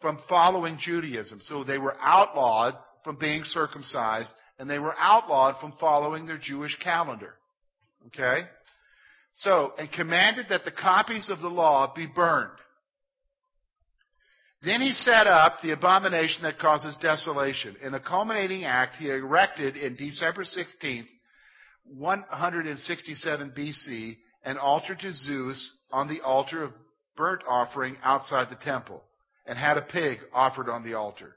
from 0.00 0.18
following 0.28 0.78
Judaism. 0.80 1.40
So 1.42 1.64
they 1.64 1.78
were 1.78 1.96
outlawed 2.00 2.74
from 3.04 3.16
being 3.16 3.42
circumcised, 3.44 4.32
and 4.58 4.68
they 4.68 4.78
were 4.78 4.94
outlawed 4.98 5.56
from 5.60 5.74
following 5.78 6.26
their 6.26 6.38
Jewish 6.38 6.76
calendar. 6.82 7.34
Okay? 8.08 8.46
So, 9.34 9.72
and 9.78 9.90
commanded 9.92 10.46
that 10.50 10.64
the 10.64 10.70
copies 10.70 11.30
of 11.30 11.40
the 11.40 11.48
law 11.48 11.92
be 11.94 12.06
burned. 12.06 12.50
Then 14.62 14.82
he 14.82 14.92
set 14.92 15.26
up 15.26 15.58
the 15.62 15.72
abomination 15.72 16.42
that 16.42 16.58
causes 16.58 16.96
desolation. 17.00 17.76
In 17.82 17.92
the 17.92 18.00
culminating 18.00 18.64
act, 18.64 18.96
he 18.96 19.08
erected 19.08 19.76
in 19.76 19.96
December 19.96 20.44
16th, 20.44 21.06
167 21.84 23.52
BC, 23.56 24.16
an 24.44 24.58
altar 24.58 24.94
to 24.94 25.12
Zeus 25.12 25.72
on 25.90 26.08
the 26.08 26.20
altar 26.20 26.62
of 26.62 26.72
burnt 27.16 27.42
offering 27.48 27.96
outside 28.02 28.48
the 28.50 28.62
temple 28.62 29.02
and 29.46 29.58
had 29.58 29.76
a 29.76 29.82
pig 29.82 30.18
offered 30.32 30.68
on 30.68 30.84
the 30.84 30.94
altar. 30.94 31.36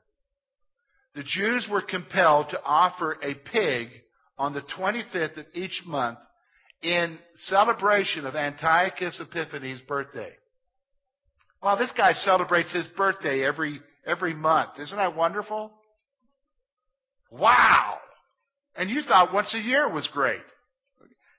The 1.16 1.24
Jews 1.24 1.68
were 1.70 1.82
compelled 1.82 2.50
to 2.50 2.64
offer 2.64 3.18
a 3.22 3.36
pig 3.36 3.90
on 4.38 4.54
the 4.54 4.64
25th 4.78 5.38
of 5.38 5.46
each 5.54 5.84
month 5.86 6.18
in 6.82 7.18
celebration 7.36 8.26
of 8.26 8.36
Antiochus 8.36 9.22
Epiphanes' 9.22 9.82
birthday. 9.88 10.32
Well, 11.62 11.78
this 11.78 11.94
guy 11.96 12.14
celebrates 12.14 12.74
his 12.74 12.88
birthday 12.98 13.46
every 13.46 13.80
every 14.06 14.34
month. 14.34 14.72
Isn't 14.80 14.98
that 14.98 15.16
wonderful? 15.16 15.72
Wow. 17.32 18.00
And 18.76 18.90
you 18.90 19.02
thought 19.02 19.34
once 19.34 19.54
a 19.54 19.60
year 19.60 19.94
was 19.94 20.10
great. 20.12 20.42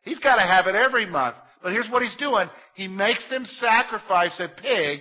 He's 0.02 0.18
got 0.18 0.36
to 0.36 0.42
have 0.42 0.66
it 0.66 0.74
every 0.74 1.06
month. 1.06 1.36
But 1.62 1.72
here's 1.72 1.88
what 1.90 2.02
he's 2.02 2.16
doing. 2.16 2.48
He 2.74 2.88
makes 2.88 3.28
them 3.28 3.44
sacrifice 3.44 4.38
a 4.40 4.48
pig 4.60 5.00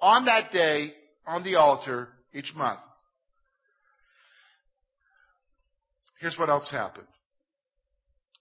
on 0.00 0.26
that 0.26 0.52
day 0.52 0.92
on 1.26 1.42
the 1.42 1.56
altar 1.56 2.08
each 2.34 2.52
month. 2.54 2.80
Here's 6.20 6.38
what 6.38 6.48
else 6.48 6.70
happened. 6.70 7.06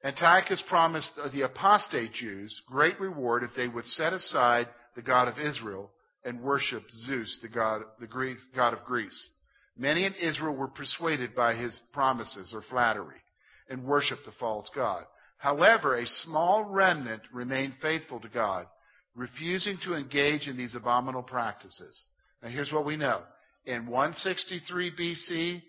Antiochus 0.03 0.63
promised 0.67 1.11
the 1.33 1.43
apostate 1.43 2.13
Jews 2.13 2.61
great 2.67 2.99
reward 2.99 3.43
if 3.43 3.51
they 3.55 3.67
would 3.67 3.85
set 3.85 4.13
aside 4.13 4.67
the 4.95 5.01
God 5.01 5.27
of 5.27 5.39
Israel 5.39 5.91
and 6.23 6.41
worship 6.41 6.83
Zeus, 6.91 7.39
the 7.41 7.49
god, 7.49 7.81
the 7.99 8.07
Greek, 8.07 8.37
god 8.55 8.73
of 8.73 8.83
Greece. 8.85 9.29
Many 9.77 10.05
in 10.05 10.13
Israel 10.15 10.55
were 10.55 10.67
persuaded 10.67 11.35
by 11.35 11.55
his 11.55 11.79
promises 11.93 12.51
or 12.53 12.63
flattery 12.69 13.21
and 13.69 13.85
worshiped 13.85 14.25
the 14.25 14.31
false 14.33 14.69
god. 14.75 15.03
However, 15.37 15.95
a 15.95 16.05
small 16.05 16.65
remnant 16.65 17.21
remained 17.33 17.73
faithful 17.81 18.19
to 18.19 18.29
God, 18.29 18.67
refusing 19.15 19.77
to 19.83 19.95
engage 19.95 20.47
in 20.47 20.57
these 20.57 20.75
abominable 20.75 21.23
practices. 21.23 22.05
Now, 22.41 22.49
here's 22.49 22.71
what 22.71 22.85
we 22.85 22.97
know. 22.97 23.21
In 23.65 23.87
163 23.87 24.91
BC, 24.99 25.61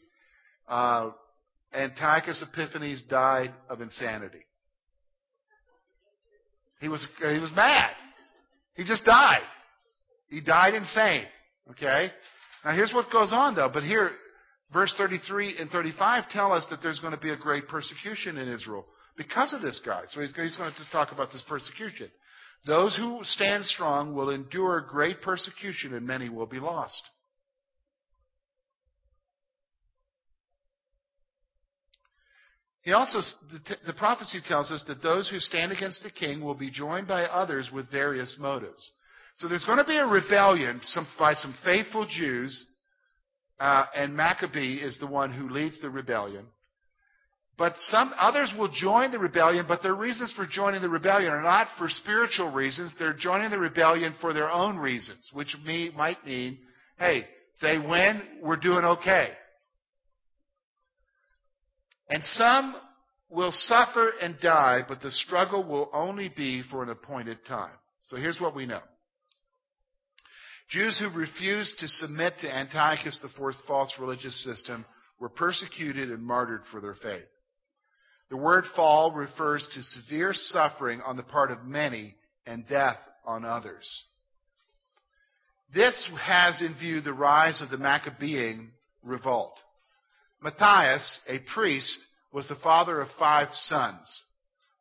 uh, 0.69 1.11
Antiochus 1.75 2.43
Epiphanes 2.43 3.03
died 3.09 3.53
of 3.69 3.81
insanity. 3.81 4.45
He 6.81 6.89
was, 6.89 7.07
he 7.19 7.39
was 7.39 7.51
mad. 7.55 7.91
He 8.75 8.85
just 8.85 9.05
died. 9.05 9.43
He 10.29 10.41
died 10.41 10.75
insane. 10.75 11.27
Okay? 11.71 12.11
Now 12.65 12.75
here's 12.75 12.93
what 12.93 13.11
goes 13.13 13.33
on 13.33 13.55
though. 13.55 13.71
But 13.73 13.83
here, 13.83 14.11
verse 14.73 14.95
33 14.97 15.59
and 15.59 15.71
35 15.71 16.29
tell 16.31 16.53
us 16.53 16.67
that 16.71 16.81
there's 16.83 16.99
going 16.99 17.13
to 17.15 17.21
be 17.21 17.31
a 17.31 17.37
great 17.37 17.69
persecution 17.69 18.39
in 18.39 18.49
Israel 18.49 18.85
because 19.17 19.53
of 19.55 19.63
this 19.63 19.81
guy. 19.85 20.03
So 20.09 20.21
he's, 20.21 20.35
he's 20.35 20.57
going 20.57 20.73
to 20.73 20.91
talk 20.91 21.13
about 21.13 21.31
this 21.33 21.45
persecution. 21.49 22.09
Those 22.65 22.97
who 22.97 23.21
stand 23.25 23.65
strong 23.67 24.15
will 24.15 24.31
endure 24.31 24.81
great 24.81 25.21
persecution, 25.21 25.95
and 25.95 26.07
many 26.07 26.29
will 26.29 26.47
be 26.47 26.61
lost. 26.61 27.03
He 32.83 32.93
also, 32.93 33.21
the, 33.87 33.93
prophecy 33.93 34.41
tells 34.47 34.73
us 34.73 34.83
that 34.89 35.03
those 35.03 35.31
who 35.31 35.39
stand 35.39 35.71
against 35.71 36.03
the 36.03 36.11
king 36.11 36.41
will 36.41 36.55
be 36.55 36.71
joined 36.71 37.07
by 37.07 37.25
others 37.25 37.71
with 37.73 37.91
various 37.91 38.37
motives. 38.41 38.91
So 39.37 39.49
there's 39.49 39.65
going 39.65 39.79
to 39.79 39.85
be 39.85 39.97
a 39.97 40.07
rebellion 40.07 40.81
by 41.17 41.35
some 41.35 41.55
faithful 41.65 42.07
Jews, 42.07 42.67
uh, 43.61 43.87
and 43.95 44.17
Maccabee 44.17 44.79
is 44.79 44.99
the 44.99 45.07
one 45.07 45.33
who 45.33 45.49
leads 45.49 45.81
the 45.81 45.91
rebellion. 45.91 46.47
But 47.59 47.75
some 47.79 48.13
others 48.19 48.53
will 48.59 48.71
join 48.73 49.11
the 49.11 49.19
rebellion, 49.19 49.67
but 49.69 49.83
their 49.83 49.95
reasons 49.95 50.33
for 50.33 50.47
joining 50.47 50.81
the 50.81 50.89
rebellion 50.89 51.33
are 51.33 51.43
not 51.43 51.69
for 51.79 51.89
spiritual 51.89 52.51
reasons. 52.51 52.93
They're 52.99 53.13
joining 53.13 53.51
the 53.51 53.59
rebellion 53.59 54.15
for 54.21 54.33
their 54.33 54.51
own 54.51 54.79
reasons, 54.79 55.31
which 55.33 55.55
may, 55.65 55.91
might 55.91 56.25
mean, 56.25 56.59
hey, 56.99 57.27
they 57.61 57.79
win, 57.79 58.23
we're 58.43 58.57
doing 58.57 58.85
okay. 58.85 59.29
And 62.09 62.25
some 62.25 62.75
will 63.31 63.53
suffer 63.53 64.13
and 64.21 64.39
die, 64.41 64.81
but 64.89 65.01
the 65.01 65.11
struggle 65.11 65.67
will 65.67 65.91
only 65.93 66.31
be 66.35 66.63
for 66.71 66.83
an 66.83 66.91
appointed 66.91 67.45
time. 67.47 67.73
So 68.03 68.17
here's 68.17 68.41
what 68.41 68.55
we 68.55 68.67
know. 68.67 68.81
Jews 70.69 70.99
who 70.99 71.19
refused 71.19 71.79
to 71.79 71.89
submit 71.89 72.35
to 72.41 72.51
Antiochus 72.51 73.21
IV's 73.25 73.63
false 73.67 73.95
religious 74.01 74.43
system 74.43 74.85
were 75.21 75.29
persecuted 75.29 76.11
and 76.11 76.23
martyred 76.23 76.63
for 76.71 76.81
their 76.81 76.95
faith. 76.95 77.25
The 78.33 78.39
word 78.39 78.65
fall 78.75 79.13
refers 79.13 79.69
to 79.75 79.83
severe 79.83 80.33
suffering 80.33 81.03
on 81.03 81.19
the 81.19 81.23
part 81.23 81.51
of 81.51 81.67
many 81.67 82.15
and 82.47 82.67
death 82.67 82.97
on 83.27 83.45
others. 83.45 83.87
This 85.75 86.09
has 86.19 86.63
in 86.63 86.75
view 86.79 87.03
the 87.03 87.13
rise 87.13 87.61
of 87.61 87.69
the 87.69 87.77
Maccabean 87.77 88.71
revolt. 89.03 89.53
Matthias, 90.43 91.21
a 91.29 91.41
priest, 91.53 91.99
was 92.33 92.49
the 92.49 92.57
father 92.63 93.03
of 93.03 93.09
five 93.19 93.49
sons. 93.53 94.25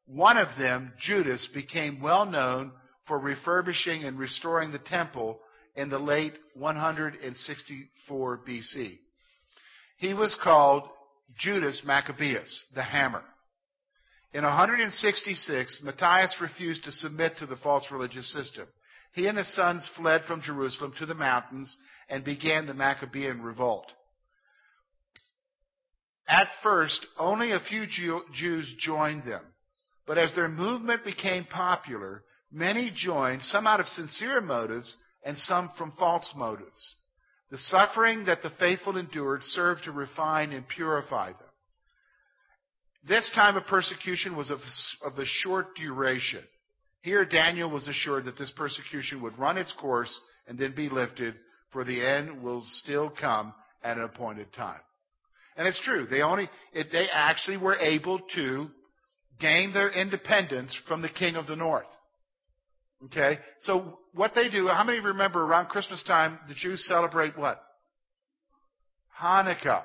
One 0.06 0.38
of 0.38 0.58
them, 0.58 0.94
Judas, 0.98 1.50
became 1.54 2.02
well 2.02 2.26
known 2.26 2.72
for 3.06 3.20
refurbishing 3.20 4.06
and 4.06 4.18
restoring 4.18 4.72
the 4.72 4.80
temple 4.80 5.42
in 5.76 5.90
the 5.90 6.00
late 6.00 6.38
164 6.54 8.40
BC. 8.48 8.98
He 9.98 10.14
was 10.14 10.34
called 10.42 10.84
Judas 11.38 11.84
Maccabeus, 11.86 12.68
the 12.74 12.84
hammer. 12.84 13.24
In 14.34 14.44
166, 14.44 15.82
Matthias 15.84 16.36
refused 16.40 16.86
to 16.86 16.92
submit 16.92 17.38
to 17.38 17.46
the 17.46 17.58
false 17.58 17.88
religious 17.92 18.32
system. 18.32 18.66
He 19.14 19.28
and 19.28 19.38
his 19.38 19.54
sons 19.54 19.90
fled 19.98 20.22
from 20.26 20.42
Jerusalem 20.42 20.94
to 21.00 21.06
the 21.06 21.14
mountains 21.14 21.76
and 22.10 22.24
began 22.24 22.66
the 22.66 22.74
Maccabean 22.74 23.42
revolt. 23.42 23.92
At 26.28 26.48
first, 26.64 27.06
only 27.20 27.52
a 27.52 27.60
few 27.60 27.86
Jews 28.34 28.74
joined 28.80 29.26
them. 29.26 29.44
But 30.08 30.18
as 30.18 30.34
their 30.34 30.48
movement 30.48 31.04
became 31.04 31.44
popular, 31.46 32.24
many 32.52 32.92
joined, 32.96 33.42
some 33.42 33.68
out 33.68 33.82
of 33.82 33.86
sincere 33.88 34.40
motives 34.40 34.96
and 35.24 35.38
some 35.38 35.72
from 35.78 35.92
false 36.00 36.32
motives. 36.36 36.96
The 37.50 37.58
suffering 37.58 38.26
that 38.26 38.42
the 38.44 38.50
faithful 38.52 38.96
endured 38.96 39.44
served 39.44 39.84
to 39.84 39.92
refine 39.92 40.54
and 40.54 40.66
purify 40.68 41.34
them. 41.34 41.51
This 43.08 43.32
time 43.34 43.58
of 43.58 43.66
persecution 43.66 44.36
was 44.36 44.52
of, 44.52 44.60
of 45.04 45.18
a 45.18 45.26
short 45.26 45.76
duration. 45.76 46.44
Here, 47.02 47.26
Daniel 47.26 47.70
was 47.70 47.88
assured 47.88 48.26
that 48.26 48.38
this 48.38 48.52
persecution 48.56 49.22
would 49.24 49.38
run 49.40 49.58
its 49.58 49.74
course 49.80 50.20
and 50.48 50.58
then 50.58 50.76
be 50.76 50.88
lifted, 50.88 51.34
for 51.72 51.84
the 51.84 52.06
end 52.06 52.44
will 52.44 52.64
still 52.66 53.10
come 53.10 53.54
at 53.84 53.98
an 53.98 54.04
appointed 54.04 54.54
time. 54.54 54.80
And 55.58 55.68
it's 55.68 55.82
true. 55.84 56.06
They 56.06 56.22
only, 56.22 56.50
they 56.74 57.08
actually 57.12 57.58
were 57.58 57.76
able 57.76 58.20
to 58.36 58.68
gain 59.40 59.74
their 59.74 59.90
independence 59.90 60.78
from 60.88 61.02
the 61.02 61.10
king 61.10 61.36
of 61.36 61.48
the 61.48 61.56
north. 61.56 61.88
Okay? 63.06 63.40
So 63.60 64.00
what 64.14 64.34
they 64.36 64.50
do, 64.50 64.68
how 64.68 64.84
many 64.84 65.00
remember 65.00 65.42
around 65.42 65.68
Christmas 65.68 66.04
time 66.04 66.40
the 66.48 66.54
Jews 66.54 66.86
celebrate 66.88 67.38
what? 67.38 67.62
Hanukkah. 69.20 69.84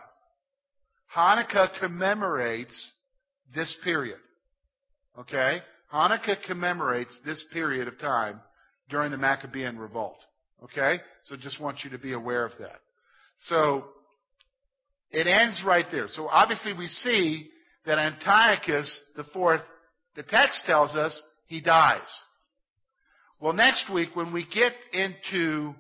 Hanukkah 1.15 1.71
commemorates 1.81 2.93
this 3.55 3.75
period. 3.85 4.19
Okay? 5.19 5.61
Hanukkah 5.93 6.37
commemorates 6.47 7.19
this 7.25 7.45
period 7.53 7.89
of 7.89 7.99
time 7.99 8.41
during 8.89 9.11
the 9.11 9.17
Maccabean 9.17 9.79
revolt. 9.79 10.19
Okay? 10.63 11.01
So 11.25 11.37
just 11.37 11.61
want 11.61 11.79
you 11.85 11.91
to 11.91 11.99
be 11.99 12.13
aware 12.13 12.45
of 12.45 12.53
that. 12.59 12.81
So 13.43 13.85
it 15.11 15.27
ends 15.27 15.63
right 15.67 15.87
there. 15.91 16.09
So 16.09 16.29
obviously 16.29 16.73
we 16.73 16.89
see 16.89 17.51
that 17.85 17.99
Antiochus 17.99 19.01
the 19.17 19.25
fourth, 19.33 19.63
the 20.17 20.23
text 20.23 20.65
tells 20.67 20.95
us 20.95 21.21
he 21.47 21.61
dies. 21.61 22.01
Well, 23.39 23.53
next 23.53 23.93
week 23.93 24.11
when 24.15 24.33
we 24.33 24.47
get 24.47 24.73
into, 24.93 25.75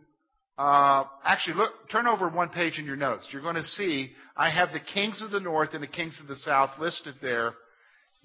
uh, 0.58 1.04
actually 1.24 1.56
look, 1.56 1.72
turn 1.90 2.06
over 2.06 2.28
one 2.28 2.48
page 2.48 2.78
in 2.78 2.86
your 2.86 2.96
notes. 2.96 3.28
You're 3.30 3.42
going 3.42 3.56
to 3.56 3.62
see 3.62 4.10
I 4.36 4.50
have 4.50 4.70
the 4.72 4.80
kings 4.80 5.22
of 5.22 5.30
the 5.30 5.40
north 5.40 5.70
and 5.72 5.82
the 5.82 5.88
kings 5.88 6.18
of 6.20 6.28
the 6.28 6.36
south 6.36 6.70
listed 6.78 7.14
there. 7.20 7.52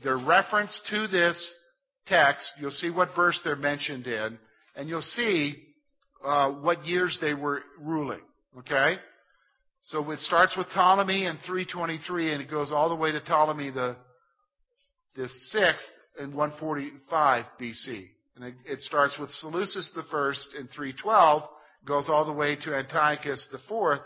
Their 0.04 0.18
reference 0.18 0.80
to 0.90 1.08
this 1.08 1.56
text, 2.08 2.52
you'll 2.60 2.72
see 2.72 2.90
what 2.90 3.10
verse 3.16 3.40
they're 3.44 3.56
mentioned 3.56 4.08
in, 4.08 4.38
and 4.76 4.90
you'll 4.90 5.02
see 5.02 5.56
uh, 6.24 6.52
what 6.52 6.86
years 6.86 7.18
they 7.22 7.34
were 7.34 7.62
ruling. 7.80 8.22
Okay? 8.60 8.96
So 9.84 10.10
it 10.12 10.20
starts 10.20 10.56
with 10.56 10.68
Ptolemy 10.74 11.26
in 11.26 11.38
323 11.46 12.34
and 12.34 12.42
it 12.42 12.50
goes 12.50 12.72
all 12.72 12.90
the 12.90 12.96
way 12.96 13.12
to 13.12 13.20
Ptolemy 13.22 13.72
the, 13.72 13.96
the 15.16 15.28
sixth 15.48 15.86
in 16.20 16.36
145 16.36 17.46
BC. 17.60 18.08
And 18.36 18.46
it, 18.46 18.54
it 18.66 18.82
starts 18.82 19.18
with 19.20 19.30
Seleucus 19.32 19.92
the 19.96 20.04
first 20.12 20.50
in 20.58 20.68
312, 20.68 21.44
goes 21.88 22.10
all 22.10 22.26
the 22.26 22.34
way 22.34 22.56
to 22.56 22.76
Antiochus 22.76 23.48
fourth 23.68 24.02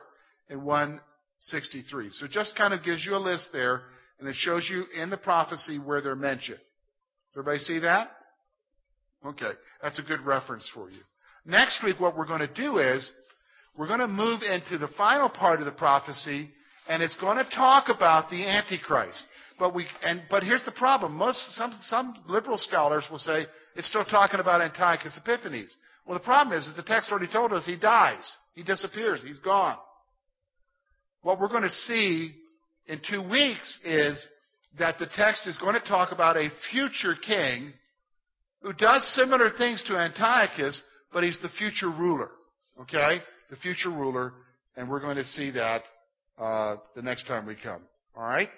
in 0.49 0.63
163. 0.63 2.09
So 2.11 2.25
it 2.25 2.31
just 2.31 2.55
kind 2.57 2.73
of 2.73 2.83
gives 2.83 3.05
you 3.05 3.15
a 3.15 3.17
list 3.17 3.49
there, 3.51 3.81
and 4.19 4.27
it 4.27 4.35
shows 4.35 4.67
you 4.69 4.85
in 5.01 5.09
the 5.09 5.17
prophecy 5.17 5.77
where 5.77 6.01
they're 6.01 6.15
mentioned. 6.15 6.59
Everybody 7.33 7.59
see 7.59 7.79
that? 7.79 8.11
Okay, 9.25 9.51
that's 9.81 9.99
a 9.99 10.03
good 10.03 10.21
reference 10.21 10.69
for 10.73 10.89
you. 10.89 10.99
Next 11.45 11.83
week, 11.83 11.99
what 11.99 12.17
we're 12.17 12.27
going 12.27 12.39
to 12.39 12.53
do 12.53 12.77
is 12.77 13.11
we're 13.77 13.87
going 13.87 13.99
to 13.99 14.07
move 14.07 14.41
into 14.41 14.77
the 14.77 14.87
final 14.97 15.29
part 15.29 15.59
of 15.59 15.65
the 15.65 15.71
prophecy, 15.71 16.49
and 16.87 17.03
it's 17.03 17.15
going 17.17 17.37
to 17.37 17.55
talk 17.55 17.89
about 17.89 18.29
the 18.29 18.47
Antichrist. 18.47 19.21
But 19.57 19.73
we 19.73 19.85
and 20.03 20.23
but 20.29 20.43
here's 20.43 20.63
the 20.65 20.71
problem. 20.71 21.13
Most 21.15 21.39
some 21.55 21.75
some 21.81 22.15
liberal 22.27 22.57
scholars 22.57 23.05
will 23.09 23.19
say 23.19 23.45
it's 23.75 23.87
still 23.87 24.05
talking 24.05 24.39
about 24.39 24.61
Antiochus 24.61 25.17
Epiphanes. 25.17 25.75
Well, 26.05 26.17
the 26.17 26.23
problem 26.23 26.57
is 26.57 26.67
that 26.67 26.75
the 26.75 26.87
text 26.87 27.11
already 27.11 27.31
told 27.31 27.51
us 27.53 27.65
he 27.65 27.77
dies, 27.77 28.35
he 28.53 28.63
disappears, 28.63 29.21
he's 29.25 29.39
gone. 29.39 29.77
What 31.21 31.39
we're 31.39 31.49
going 31.49 31.63
to 31.63 31.69
see 31.69 32.33
in 32.87 33.01
two 33.09 33.27
weeks 33.27 33.79
is 33.83 34.27
that 34.77 34.99
the 34.99 35.07
text 35.15 35.47
is 35.47 35.57
going 35.57 35.73
to 35.73 35.87
talk 35.87 36.11
about 36.11 36.37
a 36.37 36.49
future 36.71 37.15
king 37.25 37.73
who 38.61 38.73
does 38.73 39.03
similar 39.15 39.49
things 39.57 39.83
to 39.87 39.97
Antiochus, 39.97 40.81
but 41.11 41.23
he's 41.23 41.39
the 41.41 41.49
future 41.57 41.89
ruler. 41.89 42.29
Okay? 42.81 43.21
the 43.49 43.55
future 43.57 43.89
ruler, 43.89 44.33
and 44.75 44.89
we're 44.89 44.99
going 44.99 45.15
to 45.15 45.23
see 45.23 45.51
that 45.51 45.83
uh, 46.37 46.77
the 46.95 47.01
next 47.01 47.25
time 47.27 47.45
we 47.45 47.55
come. 47.55 47.81
All 48.15 48.23
right? 48.23 48.49